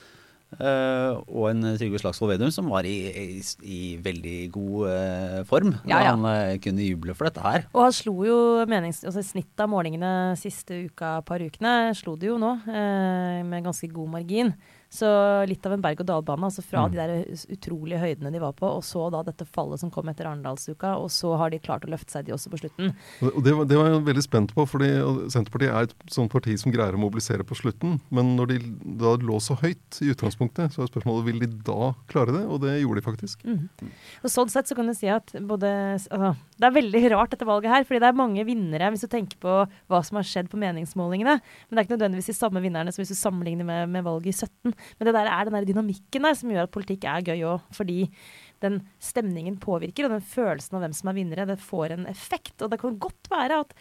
Uh, 0.55 1.19
og 1.27 1.49
en 1.51 1.67
Trygve 1.75 1.99
Slagsvold 1.99 2.35
Vedum 2.35 2.53
som 2.55 2.69
var 2.71 2.87
i, 2.87 2.95
i, 3.11 3.41
i 3.67 3.79
veldig 4.03 4.37
god 4.55 4.85
uh, 4.87 5.41
form. 5.49 5.73
Ja, 5.83 5.99
ja. 6.05 6.13
Han 6.13 6.23
uh, 6.29 6.55
kunne 6.63 6.87
juble 6.87 7.17
for 7.19 7.27
dette 7.27 7.43
her. 7.43 7.67
Og 7.73 7.89
han 7.89 7.97
slo 7.97 8.15
jo 8.29 8.39
menings... 8.71 9.03
Altså 9.03 9.25
snittet 9.27 9.65
av 9.65 9.73
målingene 9.73 10.13
siste 10.39 10.85
uka, 10.87 11.17
par 11.27 11.43
ukene, 11.43 11.91
slo 11.99 12.15
det 12.21 12.31
jo 12.31 12.39
nå 12.39 12.55
med 12.69 13.67
ganske 13.67 13.91
god 13.91 14.15
margin. 14.15 14.55
Så 14.93 15.09
litt 15.51 15.65
av 15.67 15.75
en 15.75 15.83
berg-og-dal-bane. 15.83 16.49
altså 16.49 16.63
Fra 16.63 16.85
mm. 16.85 16.93
de 16.93 17.01
der 17.01 17.55
utrolige 17.57 18.01
høydene 18.03 18.31
de 18.35 18.43
var 18.43 18.55
på, 18.59 18.69
og 18.69 18.85
så 18.87 19.09
da 19.11 19.25
dette 19.27 19.47
fallet 19.49 19.83
som 19.83 19.91
kom 19.95 20.09
etter 20.11 20.29
Arendalsuka. 20.31 20.95
Og 21.03 21.11
så 21.15 21.35
har 21.41 21.51
de 21.51 21.61
klart 21.63 21.87
å 21.87 21.91
løfte 21.91 22.15
seg, 22.15 22.29
de 22.29 22.35
også 22.37 22.53
på 22.53 22.61
slutten. 22.63 22.95
Og 23.25 23.41
det, 23.45 23.57
var, 23.57 23.69
det 23.71 23.79
var 23.81 23.91
jeg 23.91 24.05
veldig 24.11 24.25
spent 24.27 24.55
på, 24.57 24.67
fordi 24.71 24.91
Senterpartiet 25.33 25.75
er 25.75 25.89
et 25.89 25.97
sånt 26.15 26.33
parti 26.33 26.57
som 26.61 26.75
greier 26.75 26.97
å 26.97 27.03
mobilisere 27.03 27.47
på 27.47 27.59
slutten. 27.59 27.99
Men 28.15 28.35
når 28.39 28.53
de 28.53 28.61
da 29.03 29.17
lå 29.21 29.41
så 29.43 29.59
høyt 29.61 30.01
i 30.05 30.13
utgangspunktet, 30.15 30.75
så 30.75 30.85
er 30.85 30.93
spørsmålet 30.93 31.29
vil 31.31 31.43
de 31.43 31.51
da 31.67 31.93
klare 32.11 32.37
det? 32.37 32.45
Og 32.47 32.63
det 32.65 32.79
gjorde 32.79 33.01
de 33.01 33.07
faktisk. 33.09 33.45
Mm. 33.47 33.91
Og 34.23 34.33
Sånn 34.35 34.51
sett 34.53 34.71
så 34.71 34.77
kan 34.79 34.89
du 34.91 34.95
si 34.97 35.11
at 35.11 35.35
både 35.47 35.71
altså, 35.97 36.35
Det 36.55 36.69
er 36.69 36.75
veldig 36.77 37.01
rart 37.11 37.33
dette 37.35 37.47
valget 37.49 37.73
her, 37.73 37.85
fordi 37.87 37.99
det 38.03 38.09
er 38.09 38.19
mange 38.19 38.45
vinnere 38.47 38.91
hvis 38.95 39.03
du 39.03 39.09
tenker 39.11 39.39
på 39.43 39.55
hva 39.91 40.01
som 40.07 40.21
har 40.21 40.27
skjedd 40.29 40.51
på 40.53 40.61
meningsmålingene. 40.63 41.35
Men 41.41 41.75
det 41.75 41.81
er 41.81 41.87
ikke 41.89 41.97
nødvendigvis 41.97 42.31
de 42.31 42.37
samme 42.39 42.63
vinnerne 42.63 42.95
som 42.95 43.03
hvis 43.03 43.11
du 43.11 43.19
sammenligner 43.19 43.67
med, 43.67 43.91
med 43.91 44.07
valget 44.07 44.31
i 44.31 44.37
17. 44.47 44.71
Men 44.71 45.09
det 45.09 45.17
der 45.17 45.31
er 45.33 45.49
den 45.49 45.59
der 45.59 45.67
dynamikken 45.67 46.29
der 46.29 46.39
som 46.39 46.55
gjør 46.55 46.69
at 46.69 46.75
politikk 46.75 47.09
er 47.11 47.27
gøy 47.27 47.43
òg. 47.51 47.67
Fordi 47.75 47.99
den 48.63 48.81
stemningen 49.03 49.59
påvirker, 49.61 50.07
og 50.07 50.15
den 50.15 50.25
følelsen 50.25 50.79
av 50.79 50.87
hvem 50.87 50.95
som 50.97 51.11
er 51.11 51.19
vinnere, 51.19 51.49
det 51.51 51.59
får 51.63 51.97
en 51.97 52.07
effekt. 52.11 52.55
Og 52.63 52.71
det 52.71 52.79
kan 52.83 53.03
godt 53.03 53.33
være 53.35 53.65
at 53.67 53.75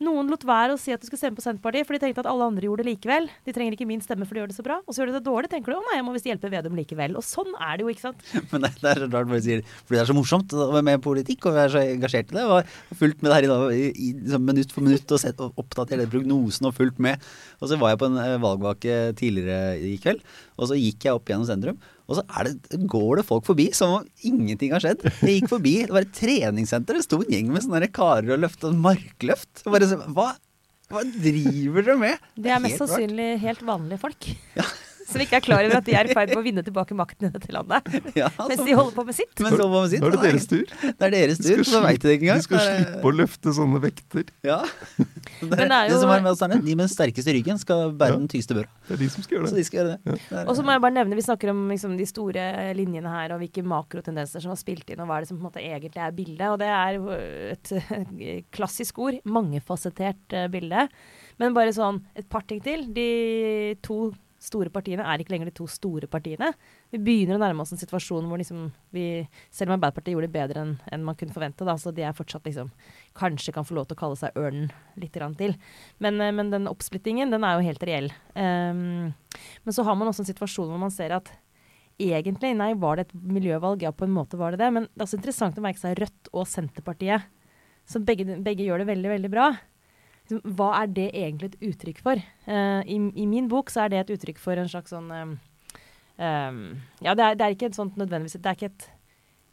noen 0.00 0.30
lot 0.32 0.44
være 0.48 0.74
å 0.74 0.78
si 0.80 0.92
at 0.94 1.02
du 1.02 1.06
skulle 1.06 1.20
stemme 1.20 1.36
på 1.36 1.44
Senterpartiet, 1.44 1.84
for 1.84 1.96
de 1.96 2.00
tenkte 2.02 2.22
at 2.22 2.28
alle 2.30 2.46
andre 2.48 2.64
gjorde 2.64 2.84
det 2.84 2.94
likevel. 2.94 3.28
De 3.44 3.52
trenger 3.52 3.76
ikke 3.76 3.88
min 3.88 4.00
stemme, 4.04 4.24
for 4.28 4.36
de 4.36 4.42
gjør 4.42 4.50
det 4.52 4.56
så 4.56 4.64
bra. 4.64 4.78
Og 4.86 4.96
så 4.96 5.02
gjør 5.02 5.10
de 5.10 5.16
det 5.18 5.22
dårlig, 5.26 5.50
tenker 5.52 5.74
du 5.74 5.76
å 5.76 5.82
nei, 5.84 5.98
jeg 5.98 6.06
må 6.06 6.14
visst 6.14 6.28
hjelpe 6.30 6.50
Vedum 6.52 6.78
likevel. 6.78 7.18
Og 7.20 7.26
sånn 7.26 7.52
er 7.56 7.76
det 7.76 7.84
jo, 7.84 7.92
ikke 7.92 8.06
sant. 8.06 8.24
Men 8.52 8.64
det, 8.64 8.72
er 8.80 9.02
rart 9.04 9.28
bare 9.32 9.42
sier 9.44 9.64
fordi 9.66 9.98
det 9.98 10.02
er 10.02 10.10
så 10.10 10.16
morsomt 10.16 10.56
å 10.56 10.70
være 10.72 10.86
med 10.88 11.00
i 11.00 11.04
politikk, 11.04 11.50
og 11.50 11.56
vi 11.56 11.62
er 11.64 11.74
så 11.74 11.84
engasjert 11.84 12.32
i 12.32 12.38
det. 12.38 12.46
Og 12.48 12.98
fulgt 13.02 13.20
med 13.20 13.30
det 13.30 13.36
her 13.36 13.48
i 13.48 13.52
dag 13.52 13.76
i, 13.76 14.10
liksom 14.16 14.48
minutt 14.48 14.74
for 14.74 14.88
minutt 14.88 15.16
og, 15.16 15.22
sett, 15.22 15.44
og 15.44 15.60
oppdatert 15.60 16.08
prognosen 16.12 16.70
og 16.70 16.76
fulgt 16.78 17.00
med. 17.02 17.30
Og 17.60 17.68
så 17.68 17.80
var 17.80 17.92
jeg 17.92 18.00
på 18.00 18.08
en 18.08 18.20
eh, 18.24 18.36
valgvake 18.40 19.00
tidligere 19.20 19.76
i 19.84 19.96
kveld, 20.00 20.24
og 20.56 20.70
så 20.70 20.80
gikk 20.80 21.08
jeg 21.10 21.20
opp 21.20 21.28
gjennom 21.28 21.48
sentrum. 21.48 21.80
Og 22.10 22.18
så 22.18 22.24
det, 22.48 22.80
går 22.90 23.20
det 23.20 23.26
folk 23.28 23.46
forbi 23.46 23.68
som 23.76 24.00
om 24.00 24.06
ingenting 24.26 24.74
har 24.74 24.82
skjedd. 24.82 25.04
Jeg 25.22 25.40
gikk 25.40 25.52
forbi, 25.52 25.76
det 25.86 25.94
var 25.94 26.06
et 26.06 26.14
treningssenter, 26.16 26.98
det 26.98 27.06
sto 27.06 27.20
en 27.22 27.30
gjeng 27.30 27.52
med 27.54 27.62
sånne 27.62 27.90
karer 27.94 28.34
og 28.34 28.42
løfta 28.42 28.74
markløft. 28.74 29.62
Bare 29.70 29.86
så, 29.86 30.00
hva, 30.10 30.32
hva 30.90 31.06
driver 31.06 31.86
dere 31.86 31.98
med? 32.00 32.30
Det 32.34 32.50
er 32.50 32.62
mest 32.66 32.82
sannsynlig 32.82 33.32
helt 33.44 33.62
vanlige 33.66 34.02
folk. 34.02 34.32
Ja 34.58 34.66
som 35.12 35.22
ikke 35.24 35.38
er 35.40 35.44
klar 35.44 35.66
over 35.66 35.80
at 35.80 35.86
de 35.86 35.94
er 35.96 36.08
i 36.08 36.14
ferd 36.16 36.32
med 36.32 36.40
å 36.40 36.44
vinne 36.44 36.64
tilbake 36.66 36.96
makten 36.98 37.28
i 37.28 37.32
dette 37.34 37.52
landet. 37.54 37.88
Ja, 38.20 38.28
mens 38.36 38.62
de 38.66 38.74
holder 38.74 38.92
på 38.96 39.04
med 39.06 39.16
sitt. 39.16 39.32
Mens 39.40 39.54
de 39.54 39.62
holder 39.62 39.74
på 39.74 39.82
med 39.84 39.92
sitt. 39.92 40.02
Nå 40.02 40.08
er 40.08 40.14
det 40.16 40.22
deres 40.24 40.46
tur. 40.50 40.72
Det 40.82 41.06
er 41.06 41.14
deres 41.14 41.40
tur, 41.40 41.62
så 41.68 41.80
veit 41.84 42.02
de 42.02 42.14
ikke 42.16 42.26
engang. 42.26 42.40
De 42.42 42.46
skal 42.46 42.62
slippe 42.64 43.10
å 43.10 43.12
løfte 43.14 43.54
sånne 43.56 43.80
vekter. 43.84 44.32
Ja. 44.46 44.60
Det, 45.40 45.56
er, 45.56 45.70
det, 45.70 45.76
er 45.76 45.88
jo, 45.88 45.94
det 45.94 46.00
som 46.02 46.10
er 46.12 46.22
med 46.22 46.30
oss, 46.30 46.40
De 46.42 46.74
med 46.74 46.82
den 46.82 46.90
sterkeste 46.92 47.32
ryggen 47.32 47.58
skal 47.60 47.94
bære 47.96 48.12
ja. 48.12 48.18
den 48.20 48.28
tyngste 48.30 48.56
børa. 48.56 48.68
Det 48.86 48.92
er 48.92 49.00
de 49.00 49.08
som 49.12 49.24
skal 49.24 49.36
gjøre 49.36 49.46
det. 49.46 49.52
Så 49.52 49.56
de 49.56 49.64
skal 49.66 49.78
gjøre 49.78 49.94
det. 49.94 50.16
Ja. 50.28 50.42
Og 50.42 50.52
så 50.58 50.64
må 50.66 50.74
jeg 50.74 50.82
bare 50.84 50.96
nevne, 50.96 51.16
Vi 51.16 51.24
snakker 51.24 51.52
om 51.52 51.62
liksom, 51.72 51.94
de 51.98 52.06
store 52.08 52.44
linjene 52.76 53.14
her, 53.14 53.34
og 53.34 53.40
hvilke 53.40 53.64
makrotendenser 53.66 54.44
som 54.44 54.52
har 54.52 54.60
spilt 54.60 54.92
inn, 54.92 55.00
og 55.00 55.08
hva 55.08 55.18
er 55.18 55.24
det 55.24 55.30
som 55.30 55.40
på 55.40 55.46
en 55.46 55.48
måte 55.48 55.64
egentlig 55.64 56.04
er 56.04 56.16
bildet. 56.16 56.46
Og 56.50 56.60
det 56.60 56.68
er 56.68 57.00
et 57.56 57.72
klassisk 58.54 59.00
ord. 59.06 59.20
Mangefasettert 59.24 60.36
uh, 60.36 60.46
bilde. 60.52 60.86
Men 61.40 61.56
bare 61.56 61.74
sånn 61.74 62.02
et 62.18 62.28
par 62.30 62.44
ting 62.48 62.60
til. 62.64 62.84
De 62.94 63.08
to 63.84 64.10
store 64.40 64.72
partiene 64.72 65.04
er 65.04 65.20
ikke 65.20 65.34
lenger 65.34 65.50
de 65.50 65.54
to 65.58 65.66
store 65.68 66.08
partiene. 66.10 66.50
Vi 66.92 67.00
begynner 67.04 67.36
å 67.36 67.42
nærme 67.42 67.64
oss 67.64 67.74
en 67.74 67.80
situasjon 67.80 68.28
hvor 68.28 68.40
liksom 68.40 68.70
vi, 68.94 69.04
selv 69.52 69.70
om 69.70 69.76
Arbeiderpartiet 69.76 70.14
gjorde 70.14 70.30
det 70.30 70.36
bedre 70.36 70.62
enn 70.64 70.72
en 70.94 71.04
man 71.04 71.18
kunne 71.20 71.34
forvente, 71.34 71.66
da, 71.68 71.76
så 71.80 71.92
de 71.94 72.06
er 72.06 72.16
fortsatt 72.16 72.48
liksom 72.48 72.72
Kanskje 73.20 73.52
kan 73.52 73.66
få 73.66 73.76
lov 73.76 73.88
til 73.90 73.98
å 73.98 74.00
kalle 74.00 74.16
seg 74.16 74.36
ørnen 74.38 74.70
litt 75.00 75.12
til. 75.12 75.54
Men, 75.98 76.20
eh, 76.20 76.32
men, 76.32 76.52
den 76.52 76.70
oppsplittingen, 76.70 77.32
den 77.32 77.44
er 77.44 77.58
jo 77.58 77.66
helt 77.66 77.84
reell. 77.84 78.08
Um, 78.34 79.12
men 79.66 79.76
så 79.76 79.84
har 79.84 79.98
man 79.98 80.08
også 80.08 80.24
en 80.24 80.30
situasjon 80.30 80.70
hvor 80.70 80.80
man 80.80 80.94
ser 80.94 81.12
at 81.16 81.28
egentlig, 82.00 82.54
nei, 82.56 82.72
var 82.80 82.96
det 82.96 83.08
et 83.08 83.18
miljøvalg? 83.20 83.82
Ja, 83.84 83.92
på 83.92 84.06
en 84.06 84.14
måte 84.14 84.38
var 84.40 84.54
det 84.54 84.62
det. 84.62 84.70
Men 84.72 84.88
det 84.88 85.02
er 85.02 85.08
også 85.08 85.20
interessant 85.20 85.58
å 85.60 85.64
merke 85.64 85.82
seg 85.82 85.98
Rødt 86.00 86.30
og 86.32 86.48
Senterpartiet, 86.48 87.28
som 87.90 88.06
begge, 88.06 88.38
begge 88.40 88.64
gjør 88.64 88.82
det 88.82 88.92
veldig, 88.94 89.12
veldig 89.18 89.32
bra 89.32 89.50
hva 90.44 90.70
er 90.82 90.92
det 90.94 91.08
egentlig 91.10 91.50
et 91.52 91.68
uttrykk 91.70 92.00
for? 92.04 92.22
Uh, 92.46 92.80
i, 92.84 92.98
i, 93.14 93.26
min 93.28 93.48
bok 93.50 93.72
så 93.72 93.84
er 93.84 93.92
det 93.92 94.00
et 94.04 94.14
uttrykk 94.16 94.40
for 94.42 94.60
en 94.60 94.70
slags 94.70 94.94
sånn 94.94 95.10
um, 95.10 95.34
um, 96.20 96.62
Ja, 97.02 97.14
det 97.18 97.26
er, 97.26 97.36
det 97.36 97.44
er, 97.44 97.56
ikke 97.56 97.70
et 97.70 97.78
sånt 97.78 97.98
nødvendigvis 98.00 98.38
Det 98.38 98.50
er 98.50 98.58
ikke 98.58 98.72
et 98.72 98.88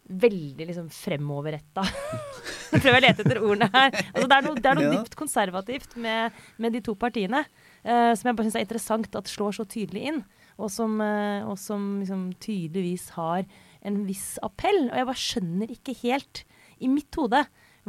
veldig 0.07 0.67
liksom 0.69 0.87
fremoverretta 0.93 1.83
Nå 2.71 2.79
prøver 2.79 2.95
jeg 2.95 2.99
å 2.99 3.05
lete 3.05 3.23
etter 3.23 3.39
ordene 3.41 3.67
her. 3.71 3.93
Altså, 3.95 4.27
det 4.27 4.37
er 4.37 4.45
noe, 4.45 4.59
det 4.59 4.69
er 4.69 4.79
noe 4.79 4.87
ja. 4.87 4.95
dypt 4.97 5.15
konservativt 5.19 5.95
med, 6.03 6.41
med, 6.59 6.75
de 6.75 6.81
to 6.83 6.97
partiene 6.99 7.45
uh, 7.47 8.11
som 8.11 8.27
jeg 8.27 8.35
bare 8.35 8.47
syns 8.47 8.57
er 8.59 8.65
interessant 8.65 9.15
at 9.15 9.31
slår 9.31 9.55
så 9.55 9.65
tydelig 9.71 10.03
inn, 10.11 10.19
og 10.59 10.71
som, 10.73 10.97
uh, 10.99 11.47
og 11.47 11.55
som 11.61 11.85
liksom 12.01 12.25
tydeligvis 12.43 13.05
har 13.15 13.47
en 13.87 14.01
viss 14.07 14.35
appell. 14.43 14.89
Og 14.89 14.99
jeg 14.99 15.07
bare 15.07 15.23
skjønner 15.23 15.71
ikke 15.77 15.95
helt, 16.03 16.43
i 16.83 16.91
mitt 16.91 17.15
hode, 17.17 17.45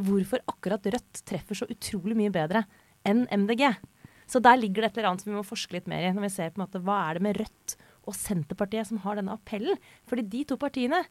hvorfor 0.07 0.43
akkurat 0.51 0.87
Rødt 0.95 1.23
treffer 1.29 1.59
så 1.59 1.69
utrolig 1.71 2.17
mye 2.19 2.33
bedre 2.35 2.65
enn 3.07 3.27
MDG. 3.31 3.65
Så 4.29 4.43
der 4.45 4.59
ligger 4.61 4.85
det 4.85 4.91
et 4.91 4.99
eller 4.99 5.13
annet 5.13 5.25
som 5.25 5.33
vi 5.33 5.39
må 5.39 5.47
forske 5.47 5.79
litt 5.79 5.89
mer 5.91 6.05
i. 6.05 6.13
Når 6.13 6.27
vi 6.27 6.35
ser 6.35 6.53
på 6.53 6.61
en 6.61 6.67
måte 6.67 6.83
hva 6.85 6.99
er 7.07 7.19
det 7.19 7.25
med 7.25 7.41
Rødt 7.41 7.79
og 8.09 8.17
Senterpartiet 8.17 8.89
som 8.91 9.01
har 9.05 9.19
denne 9.19 9.35
appellen. 9.37 9.81
Fordi 10.09 10.25
de 10.29 10.45
to 10.49 10.59
partiene, 10.61 11.03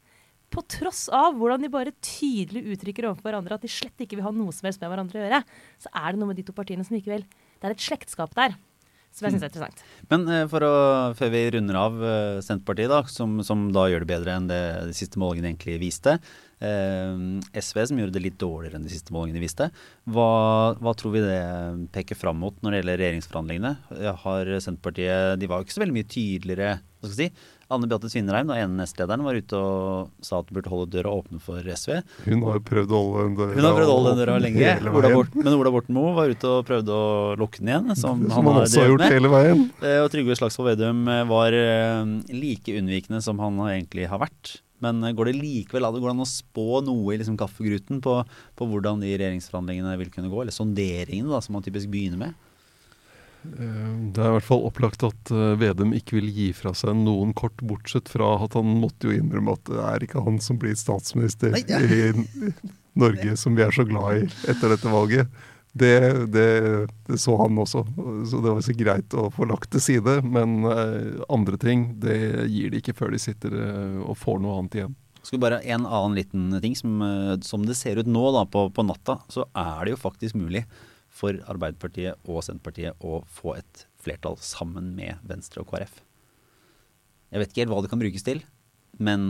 på 0.53 0.63
tross 0.71 1.07
av 1.11 1.35
hvordan 1.35 1.65
de 1.65 1.71
bare 1.71 1.95
tydelig 1.99 2.63
uttrykker 2.71 3.09
overfor 3.09 3.27
hverandre 3.27 3.57
at 3.57 3.65
de 3.65 3.71
slett 3.71 4.05
ikke 4.05 4.19
vil 4.19 4.27
ha 4.29 4.31
noe 4.31 4.53
som 4.55 4.69
helst 4.69 4.79
med 4.79 4.93
hverandre 4.93 5.19
å 5.19 5.25
gjøre, 5.25 5.41
så 5.83 5.91
er 5.91 6.13
det 6.13 6.21
noe 6.21 6.31
med 6.31 6.39
de 6.39 6.45
to 6.47 6.55
partiene 6.55 6.85
som 6.87 6.95
likevel 6.95 7.25
Det 7.27 7.67
er 7.67 7.75
et 7.75 7.83
slektskap 7.83 8.31
der 8.37 8.55
som 9.17 9.25
jeg 9.25 9.33
synes 9.33 9.45
er 9.47 9.49
interessant. 9.49 9.83
Men 10.11 10.25
eh, 10.29 10.43
for 10.51 10.63
å, 10.67 10.73
før 11.17 11.31
vi 11.33 11.43
runder 11.55 11.79
av 11.79 11.95
eh, 12.05 12.39
Senterpartiet, 12.45 12.91
da, 12.91 12.99
som, 13.09 13.39
som, 13.45 13.67
da 13.73 13.87
gjør 13.89 14.03
det 14.03 14.11
bedre 14.11 14.35
enn 14.37 14.49
det 14.49 14.61
de 14.91 14.93
siste 14.95 15.17
målingene 15.21 15.53
egentlig 15.53 15.79
viste. 15.81 16.17
Eh, 16.57 17.19
SV, 17.61 17.83
som 17.91 17.99
gjorde 18.01 18.15
det 18.17 18.23
litt 18.23 18.39
dårligere 18.41 18.79
enn 18.79 18.87
de 18.87 18.93
siste 18.93 19.13
målingene 19.13 19.43
viste. 19.43 19.69
Hva, 20.09 20.29
hva 20.81 20.93
tror 20.97 21.13
vi 21.13 21.21
det 21.25 21.41
peker 21.93 22.17
fram 22.17 22.39
mot 22.41 22.57
når 22.63 22.73
det 22.73 22.79
gjelder 22.81 23.01
regjeringsforhandlingene? 23.03 23.73
Har 24.23 24.49
Senterpartiet 24.63 25.37
De 25.37 25.49
var 25.49 25.61
jo 25.61 25.67
ikke 25.67 25.77
så 25.77 25.83
veldig 25.85 25.97
mye 25.99 26.09
tydeligere 26.09 26.77
hva 26.97 27.05
skal 27.11 27.27
jeg 27.27 27.29
si, 27.29 27.45
Anne 27.69 27.87
Beate 27.91 28.09
Svinnereim, 28.09 28.49
ene 28.55 28.79
nestlederen, 28.79 29.21
var 29.21 29.37
ute 29.37 29.59
og 29.59 30.23
sa 30.25 30.39
at 30.41 30.47
du 30.49 30.55
burde 30.55 30.71
holde 30.71 30.87
døra 30.95 31.11
åpne 31.13 31.37
for 31.43 31.61
SV. 31.61 31.99
Hun 32.25 32.45
har 32.47 32.61
prøvd 32.65 32.89
å 32.95 33.01
holde 33.03 33.25
den 33.27 33.35
døra 33.37 33.53
Hun 33.53 33.67
har 33.67 33.75
prøvd 33.77 33.91
å 33.91 33.97
holde 33.99 34.13
den 34.13 34.21
døra 34.23 34.37
lenge. 34.41 34.71
Ola 34.89 35.11
Borten, 35.13 35.43
men 35.43 35.57
Ola 35.59 35.73
Borten 35.75 35.97
Moe 35.97 36.15
var 36.17 36.33
ute 36.33 36.49
og 36.55 36.65
prøvde 36.65 36.95
å 36.97 37.35
lukke 37.37 37.61
den 37.61 37.69
igjen, 37.73 37.91
som, 37.99 38.23
som 38.31 38.39
han, 38.39 38.49
han 38.49 38.63
også 38.63 38.81
har 38.81 38.89
gjort 38.93 39.03
med. 39.03 39.13
hele 39.19 39.33
veien. 39.35 39.65
Eh, 39.83 39.99
og 40.01 40.09
Trygve 40.15 40.39
Slagsvold 40.39 40.71
Vedum 40.71 41.03
eh, 41.13 41.21
var 41.29 41.59
like 42.33 42.79
unnvikende 42.81 43.21
som 43.27 43.45
han 43.45 43.61
egentlig 43.67 44.09
har 44.09 44.23
vært. 44.25 44.57
Men 44.83 45.01
går 45.17 45.31
det 45.31 45.37
likevel 45.39 45.87
går 45.89 46.03
det 46.03 46.15
an 46.15 46.25
å 46.25 46.29
spå 46.29 46.81
noe 46.85 47.15
i 47.15 47.19
liksom 47.21 47.37
kaffegruten 47.39 48.01
på, 48.03 48.19
på 48.57 48.67
hvordan 48.69 49.01
de 49.01 49.15
regjeringsforhandlingene 49.15 49.95
vil 50.03 50.11
kunne 50.13 50.29
gå? 50.29 50.43
Eller 50.43 50.55
sonderingene, 50.55 51.31
da, 51.33 51.41
som 51.41 51.57
man 51.57 51.65
typisk 51.65 51.89
begynner 51.93 52.27
med? 52.27 52.43
Eh, 53.45 53.91
det 54.13 54.21
er 54.21 54.31
i 54.31 54.35
hvert 54.37 54.47
fall 54.47 54.65
opplagt 54.67 55.05
at 55.07 55.31
eh, 55.33 55.55
Vedum 55.59 55.93
ikke 55.97 56.17
vil 56.19 56.29
gi 56.33 56.47
fra 56.57 56.73
seg 56.77 56.97
noen 56.99 57.33
kort, 57.37 57.61
bortsett 57.65 58.09
fra 58.11 58.33
at 58.43 58.57
han 58.57 58.69
måtte 58.81 59.09
jo 59.09 59.17
innrømme 59.17 59.55
at 59.57 59.69
det 59.69 59.83
er 59.83 60.07
ikke 60.07 60.23
han 60.25 60.41
som 60.43 60.59
blir 60.61 60.77
statsminister 60.77 61.53
Nei, 61.55 61.63
ja. 61.69 61.81
i 61.81 62.53
Norge, 62.97 63.37
som 63.37 63.57
vi 63.57 63.65
er 63.65 63.75
så 63.75 63.85
glad 63.87 64.23
i 64.23 64.49
etter 64.49 64.73
dette 64.73 64.89
valget. 64.89 65.29
Det, 65.77 65.97
det, 66.33 66.47
det, 67.07 67.19
så 67.21 67.35
han 67.41 67.57
også, 67.61 67.83
så 68.29 68.41
det 68.43 68.53
var 68.55 68.63
så 68.65 68.75
greit 68.77 69.15
å 69.17 69.27
få 69.33 69.47
lagt 69.49 69.71
til 69.73 69.83
side. 69.83 70.19
Men 70.25 70.61
eh, 70.69 71.23
andre 71.33 71.59
ting 71.61 71.89
det 72.01 72.17
gir 72.51 72.73
de 72.73 72.81
ikke 72.81 72.95
før 72.97 73.13
de 73.15 73.21
sitter 73.21 73.55
og 74.03 74.17
får 74.19 74.41
noe 74.43 74.57
annet 74.61 74.79
igjen. 74.81 74.97
Skal 75.27 75.41
bare 75.43 75.59
En 75.67 75.83
annen 75.83 76.15
liten 76.15 76.51
ting. 76.63 76.75
Som, 76.77 77.01
som 77.43 77.65
det 77.67 77.75
ser 77.79 77.99
ut 77.99 78.09
nå 78.09 78.29
da, 78.35 78.45
på, 78.47 78.67
på 78.71 78.85
natta, 78.87 79.19
så 79.33 79.47
er 79.51 79.85
det 79.85 79.95
jo 79.97 80.03
faktisk 80.05 80.39
mulig 80.39 80.63
for 81.17 81.37
Arbeiderpartiet 81.49 82.29
og 82.29 82.43
Senterpartiet 82.45 82.97
å 83.03 83.21
få 83.31 83.57
et 83.57 83.85
flertall 84.01 84.37
sammen 84.43 84.93
med 84.95 85.19
Venstre 85.27 85.63
og 85.63 85.71
KrF. 85.71 85.99
Jeg 87.33 87.41
vet 87.41 87.51
ikke 87.51 87.65
helt 87.65 87.73
hva 87.73 87.83
det 87.83 87.91
kan 87.91 88.01
brukes 88.01 88.23
til, 88.23 88.43
men 89.03 89.27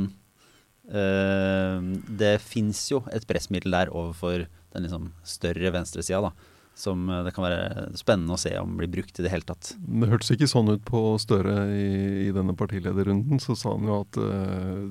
det 0.87 2.37
fins 2.39 2.85
jo 2.87 3.01
et 3.11 3.25
pressmiddel 3.27 3.73
der 3.75 3.89
overfor 3.91 4.45
den 4.47 4.85
liksom 4.85 5.09
større 5.27 5.73
venstresida, 5.75 6.29
da 6.29 6.53
som 6.77 7.09
eh, 7.09 7.23
det 7.25 7.33
kan 7.35 7.45
være 7.47 7.89
spennende 7.97 8.35
å 8.35 8.41
se 8.41 8.53
om 8.61 8.77
blir 8.79 8.91
brukt 8.91 9.19
i 9.19 9.25
det 9.25 9.33
hele 9.33 9.47
tatt. 9.47 9.73
Det 9.77 10.09
hørtes 10.11 10.33
ikke 10.35 10.49
sånn 10.49 10.71
ut 10.75 10.83
på 10.87 11.01
Støre 11.21 11.55
i, 11.73 11.87
i 12.27 12.33
denne 12.35 12.55
partilederrunden. 12.57 13.41
Så 13.41 13.57
sa 13.57 13.73
han 13.73 13.87
jo 13.89 14.01
at 14.03 14.19
uh, 14.21 14.85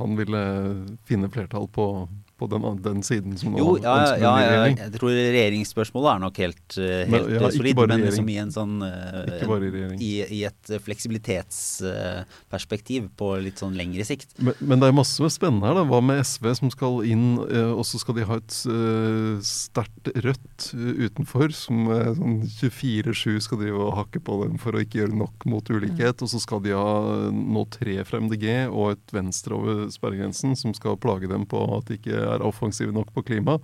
han 0.00 0.16
ville 0.18 0.42
finne 1.08 1.30
flertall 1.32 1.68
på 1.70 1.86
på 2.38 2.46
den, 2.50 2.62
den 2.82 3.02
siden 3.06 3.36
som 3.38 3.52
nå 3.52 3.58
jo, 3.58 3.78
ja, 3.82 3.94
ønsker 3.98 4.22
ja, 4.22 4.30
ja, 4.30 4.36
regjering? 4.52 4.76
Jeg 4.84 4.92
tror 4.94 5.10
regjeringsspørsmålet 5.16 6.10
er 6.12 6.18
nok 6.22 6.36
helt, 6.44 6.68
eh, 6.78 6.84
helt 7.02 7.10
men, 7.10 7.20
ja, 7.34 7.40
solid, 7.54 7.76
men 7.90 8.00
liksom 8.04 8.28
i 8.30 8.36
en 8.42 8.52
sånn 8.54 8.74
uh, 8.84 8.90
i, 9.98 10.22
I, 10.22 10.44
et 10.46 10.64
fleksibilitetsperspektiv 10.84 13.02
uh, 13.08 13.12
på 13.18 13.26
litt 13.42 13.58
sånn 13.62 13.74
lengre 13.78 14.04
sikt. 14.06 14.28
Men, 14.38 14.54
men, 14.60 14.80
det 14.82 14.86
er 14.88 14.94
masse 14.96 15.30
spennende 15.34 15.66
her. 15.66 15.74
da. 15.80 15.84
Hva 15.88 16.00
med 16.04 16.16
SV 16.22 16.44
som 16.60 16.68
skal 16.74 16.94
inn, 17.10 17.26
uh, 17.42 17.72
og 17.74 17.84
så 17.88 17.96
skal 18.02 18.14
de 18.20 18.28
ha 18.28 18.34
et 18.38 18.54
sterkt 19.44 20.04
rødt 20.22 20.60
utenfor, 21.08 21.48
som 21.56 21.76
sånn 21.88 22.42
24-7 22.46 23.40
skal 23.44 23.58
drive 23.64 23.78
og 23.82 23.96
hakke 23.98 24.20
på 24.24 24.32
dem 24.44 24.54
for 24.62 24.70
å 24.74 24.80
ikke 24.84 24.98
gjøre 25.02 25.22
nok 25.24 25.36
mot 25.50 25.64
ulikhet. 25.66 26.16
Mm. 26.18 26.22
Og 26.24 26.28
så 26.30 26.38
skal 26.42 26.60
de 26.64 26.72
ha 26.76 26.90
nå 27.34 27.62
tre 27.74 27.96
fra 28.06 28.18
MDG 28.22 28.46
og 28.68 28.86
et 28.94 29.08
venstre 29.14 29.52
over 29.58 29.74
sperregrensen 29.92 30.56
som 30.58 30.70
skal 30.76 30.98
plage 31.00 31.28
dem 31.30 31.44
på 31.48 31.58
at 31.76 31.84
de 31.90 31.94
ikke 31.98 32.18
er 32.34 32.44
offensive 32.46 32.94
nok 32.94 33.12
på 33.14 33.24
klima. 33.30 33.58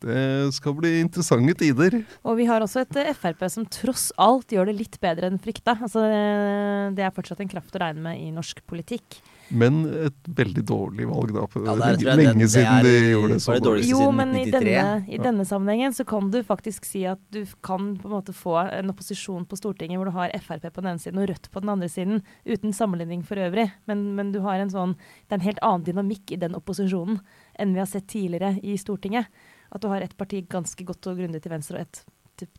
Det 0.00 0.48
skal 0.56 0.72
bli 0.78 0.94
interessante 1.02 1.52
tider. 1.60 1.98
Og 2.24 2.38
vi 2.38 2.46
har 2.48 2.64
også 2.64 2.86
et 2.86 2.96
eh, 3.02 3.12
Frp 3.12 3.42
som 3.52 3.66
tross 3.68 4.08
alt 4.20 4.52
gjør 4.54 4.70
det 4.70 4.78
litt 4.78 4.96
bedre 5.02 5.28
enn 5.28 5.36
frykta. 5.42 5.74
Altså, 5.76 6.06
eh, 6.08 6.86
det 6.96 7.04
er 7.04 7.12
fortsatt 7.12 7.42
en 7.44 7.50
kraft 7.50 7.76
å 7.76 7.82
regne 7.82 8.00
med 8.06 8.22
i 8.22 8.30
norsk 8.32 8.62
politikk. 8.70 9.18
Men 9.50 9.82
et 10.06 10.30
veldig 10.38 10.62
dårlig 10.64 11.08
valg, 11.10 11.34
da. 11.34 11.44
Ja, 11.66 11.74
er, 11.90 12.00
lenge 12.16 12.46
det, 12.46 12.48
siden 12.54 12.86
det 12.86 12.94
er, 12.94 13.04
de 13.04 13.10
gjorde 13.10 13.34
det 13.34 13.42
så 13.44 13.56
dårlig. 13.60 13.84
Jo, 13.90 14.06
men 14.14 14.32
i 14.38 14.46
denne, 14.48 14.86
i 15.10 15.20
denne, 15.20 15.44
sammenhengen 15.48 15.96
så 15.96 16.06
kan 16.08 16.30
du 16.32 16.38
faktisk 16.46 16.88
si 16.88 17.02
at 17.10 17.20
du 17.34 17.42
kan 17.66 17.92
på 18.00 18.08
en 18.08 18.14
måte 18.14 18.36
få 18.36 18.56
en 18.62 18.94
opposisjon 18.94 19.44
på 19.50 19.58
Stortinget 19.58 20.00
hvor 20.00 20.08
du 20.08 20.14
har 20.16 20.32
Frp 20.46 20.70
på 20.70 20.80
den 20.80 20.94
ene 20.94 21.02
siden 21.02 21.20
og 21.20 21.28
Rødt 21.28 21.50
på 21.52 21.60
den 21.60 21.74
andre 21.74 21.90
siden, 21.92 22.24
uten 22.48 22.72
sammenligning 22.72 23.26
for 23.26 23.42
øvrig. 23.42 23.68
Men, 23.90 24.14
men 24.16 24.32
du 24.32 24.40
har 24.46 24.62
en 24.62 24.72
sånn 24.72 24.96
Det 24.96 25.34
er 25.34 25.40
en 25.42 25.48
helt 25.50 25.64
annen 25.66 25.86
dynamikk 25.90 26.32
i 26.32 26.40
den 26.40 26.56
opposisjonen 26.56 27.20
enn 27.60 27.74
vi 27.76 27.82
har 27.82 27.90
sett 27.90 28.08
tidligere 28.10 28.56
i 28.62 28.78
Stortinget. 28.80 29.28
At 29.70 29.82
du 29.82 29.90
har 29.92 30.02
et 30.02 30.16
parti 30.18 30.42
ganske 30.50 30.86
godt 30.86 31.12
og 31.12 31.20
grundig 31.20 31.42
til 31.44 31.52
venstre 31.52 31.78
og 31.78 31.86
et 31.86 32.02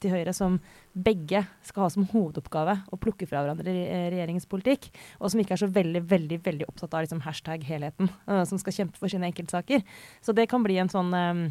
til 0.02 0.12
høyre, 0.14 0.34
som 0.36 0.58
begge 0.94 1.44
skal 1.66 1.86
ha 1.86 1.90
som 1.94 2.06
hovedoppgave 2.12 2.76
å 2.92 3.00
plukke 3.02 3.28
fra 3.30 3.44
hverandre 3.44 3.74
regjeringens 4.12 4.48
politikk, 4.50 4.90
og 5.20 5.32
som 5.32 5.42
ikke 5.42 5.56
er 5.56 5.62
så 5.64 5.70
veldig 5.72 6.04
veldig, 6.12 6.40
veldig 6.46 6.68
opptatt 6.70 6.94
av 6.98 7.06
liksom 7.06 7.24
hashtag-helheten, 7.26 8.12
uh, 8.28 8.44
som 8.48 8.62
skal 8.62 8.76
kjempe 8.76 9.02
for 9.02 9.12
sine 9.12 9.30
enkeltsaker. 9.30 9.86
Så 10.24 10.36
det 10.38 10.48
kan 10.52 10.66
bli 10.66 10.78
en 10.82 10.92
sånn 10.92 11.14
um, 11.14 11.46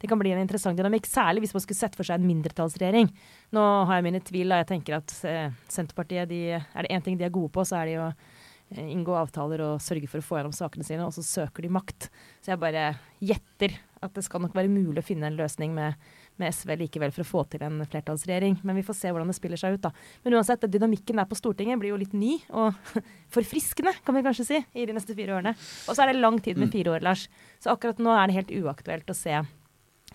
det 0.00 0.10
kan 0.10 0.20
bli 0.20 0.34
en 0.34 0.42
interessant 0.42 0.78
dynamikk, 0.78 1.08
særlig 1.10 1.44
hvis 1.44 1.56
man 1.56 1.66
skulle 1.66 1.80
sett 1.82 1.98
for 1.98 2.06
seg 2.06 2.20
en 2.20 2.30
mindretallsregjering. 2.30 3.10
Nå 3.56 3.66
har 3.88 4.00
jeg 4.00 4.08
mine 4.08 4.22
tvil, 4.24 4.52
da. 4.52 4.62
Jeg 4.62 4.72
tenker 4.72 5.00
at 5.00 5.18
uh, 5.26 5.50
Senterpartiet, 5.68 6.30
de, 6.30 6.42
er 6.56 6.86
det 6.86 6.94
én 6.94 7.04
ting 7.04 7.20
de 7.20 7.28
er 7.28 7.34
gode 7.34 7.52
på, 7.54 7.66
så 7.68 7.82
er 7.82 7.90
det 7.90 7.98
jo 7.98 8.08
Eh, 8.08 8.43
inngå 8.72 9.14
avtaler 9.16 9.62
og 9.64 9.82
sørge 9.82 10.08
for 10.10 10.20
å 10.20 10.26
få 10.26 10.38
gjennom 10.38 10.54
sakene 10.56 10.86
sine, 10.86 11.06
og 11.06 11.14
så 11.14 11.24
søker 11.24 11.64
de 11.64 11.72
makt. 11.72 12.08
Så 12.42 12.52
jeg 12.52 12.62
bare 12.62 12.94
gjetter 13.22 13.76
at 14.04 14.12
det 14.16 14.24
skal 14.26 14.42
nok 14.44 14.54
være 14.56 14.72
mulig 14.72 15.00
å 15.00 15.06
finne 15.06 15.28
en 15.30 15.38
løsning 15.38 15.72
med, 15.76 15.96
med, 16.40 16.52
SV 16.52 16.74
likevel 16.82 17.12
for 17.14 17.24
å 17.24 17.28
få 17.28 17.44
til 17.52 17.64
en 17.64 17.80
flertallsregjering. 17.88 18.58
Men 18.66 18.78
vi 18.78 18.84
får 18.86 18.98
se 18.98 19.12
hvordan 19.12 19.30
det 19.30 19.38
spiller 19.38 19.60
seg 19.60 19.78
ut, 19.78 19.86
da. 19.86 19.92
Men 20.24 20.38
uansett, 20.38 20.66
dynamikken 20.70 21.20
der 21.20 21.28
på 21.30 21.38
Stortinget 21.38 21.80
blir 21.80 21.94
jo 21.94 22.00
litt 22.00 22.16
ny 22.16 22.36
og 22.52 22.76
forfriskende, 23.34 23.94
kan 24.04 24.16
vi 24.16 24.24
kanskje 24.26 24.48
si, 24.50 24.62
i 24.74 24.86
de 24.88 24.96
neste 24.96 25.16
fire 25.16 25.38
årene. 25.38 25.54
Og 25.88 25.96
så 25.96 26.04
er 26.04 26.12
det 26.12 26.20
lang 26.20 26.40
tid 26.40 26.60
med 26.60 26.70
mm. 26.70 26.74
fire 26.76 26.96
år, 26.96 27.06
Lars. 27.06 27.28
Så 27.62 27.72
akkurat 27.72 28.02
nå 28.02 28.16
er 28.16 28.28
det 28.28 28.40
helt 28.40 28.56
uaktuelt 28.64 29.12
å 29.12 29.18
se 29.18 29.38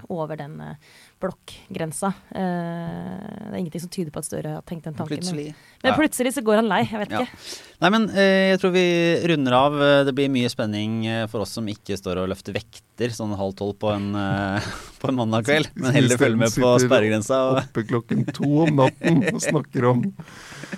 over 0.07 0.39
den 0.39 0.59
uh, 0.63 0.75
blokkgrensa. 1.19 2.11
Uh, 2.31 2.39
det 2.39 3.53
er 3.53 3.59
ingenting 3.59 3.83
som 3.83 3.91
tyder 3.91 4.13
på 4.13 4.21
at 4.21 4.27
Støre 4.29 4.53
har 4.57 4.65
tenkt 4.67 4.87
den 4.87 4.95
tanken. 4.95 5.19
Plutselig. 5.19 5.51
Men 5.83 5.95
plutselig 5.95 6.33
så 6.35 6.43
går 6.45 6.61
han 6.61 6.69
lei. 6.69 6.81
Jeg 6.87 7.01
vet 7.03 7.15
ja. 7.15 7.23
ikke. 7.23 7.57
Nei, 7.79 7.91
men 7.95 8.05
uh, 8.11 8.19
jeg 8.51 8.61
tror 8.61 8.73
vi 8.75 8.85
runder 9.31 9.57
av. 9.57 9.79
Det 10.07 10.13
blir 10.15 10.31
mye 10.31 10.51
spenning 10.51 11.01
for 11.31 11.43
oss 11.45 11.55
som 11.57 11.67
ikke 11.71 11.97
står 11.99 12.23
og 12.23 12.31
løfter 12.31 12.55
vekter 12.55 13.13
sånn 13.15 13.31
halv 13.39 13.55
tolv 13.59 13.77
på 13.79 13.91
en, 13.93 14.09
på 15.01 15.11
en 15.11 15.19
mandag 15.19 15.47
kveld, 15.47 15.69
men 15.79 15.95
heller 15.95 16.19
følger 16.19 16.39
med 16.39 16.55
på 16.55 16.71
sperregrensa. 16.83 17.41
Og... 17.51 17.61
Oppe 17.63 17.85
klokken 17.87 18.25
to 18.35 18.49
om 18.65 18.73
natten 18.79 19.21
og 19.31 19.43
snakker 19.43 19.91
om 19.93 20.07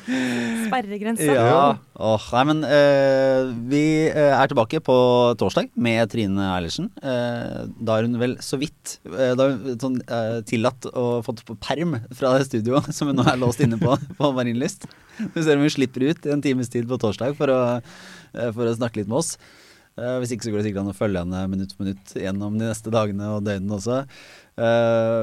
Sperregrensa. 0.01 1.25
Ja. 1.27 1.63
Åh, 2.01 2.27
nei, 2.38 2.43
men 2.47 2.62
vi 3.69 3.84
er 4.08 4.51
tilbake 4.51 4.80
på 4.86 4.95
torsdag 5.41 5.71
med 5.75 6.13
Trine 6.13 6.47
Eilertsen. 6.54 6.88
da 7.01 7.97
er 7.97 8.08
hun 8.08 8.21
vel 8.21 8.38
så 8.45 8.60
vidt 8.62 9.01
uh, 9.10 9.34
da 9.38 9.47
hun 9.51 9.80
sånn, 9.82 9.97
uh, 10.10 10.30
tillatt 10.47 10.87
og 10.91 11.23
fått 11.27 11.43
på 11.47 11.55
perm 11.61 11.97
fra 12.17 12.35
det 12.37 12.47
studioet 12.49 12.91
som 12.95 13.11
hun 13.11 13.19
nå 13.19 13.25
er 13.27 13.39
låst 13.41 13.63
inne 13.63 13.79
på 13.81 13.95
på 14.17 14.31
Marienlyst. 14.37 14.87
Vi 15.21 15.43
ser 15.43 15.57
om 15.57 15.65
hun 15.65 15.73
slipper 15.73 16.07
ut 16.09 16.27
i 16.27 16.33
en 16.33 16.43
times 16.43 16.71
tid 16.71 16.87
på 16.89 16.99
torsdag 17.01 17.35
for 17.39 17.51
å, 17.53 17.59
uh, 17.81 18.49
for 18.55 18.67
å 18.67 18.77
snakke 18.77 19.01
litt 19.01 19.11
med 19.11 19.21
oss. 19.21 19.35
Uh, 19.99 20.17
hvis 20.21 20.33
ikke 20.33 20.47
så 20.47 20.53
går 20.53 20.61
det 20.61 20.69
sikkert 20.69 20.85
an 20.85 20.93
å 20.93 20.97
følge 20.97 21.25
henne 21.25 21.45
minutt 21.51 21.75
for 21.75 21.85
minutt 21.85 22.15
gjennom 22.15 22.55
de 22.59 22.69
neste 22.69 22.93
dagene 22.93 23.33
og 23.35 23.45
døgnene 23.47 23.77
også. 23.77 24.03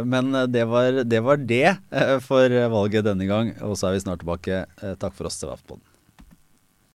men 0.08 0.32
det 0.50 0.64
var 0.66 1.02
det, 1.04 1.20
var 1.22 1.36
det 1.36 1.76
for 2.24 2.52
valget 2.72 3.06
denne 3.06 3.28
gang, 3.28 3.54
og 3.62 3.76
så 3.78 3.88
er 3.88 3.96
vi 3.96 4.02
snart 4.06 4.24
tilbake. 4.24 4.64
takk 4.98 5.14
for 5.14 5.30
oss 5.30 5.38
til 5.40 5.52
Vaftpodden. 5.52 5.87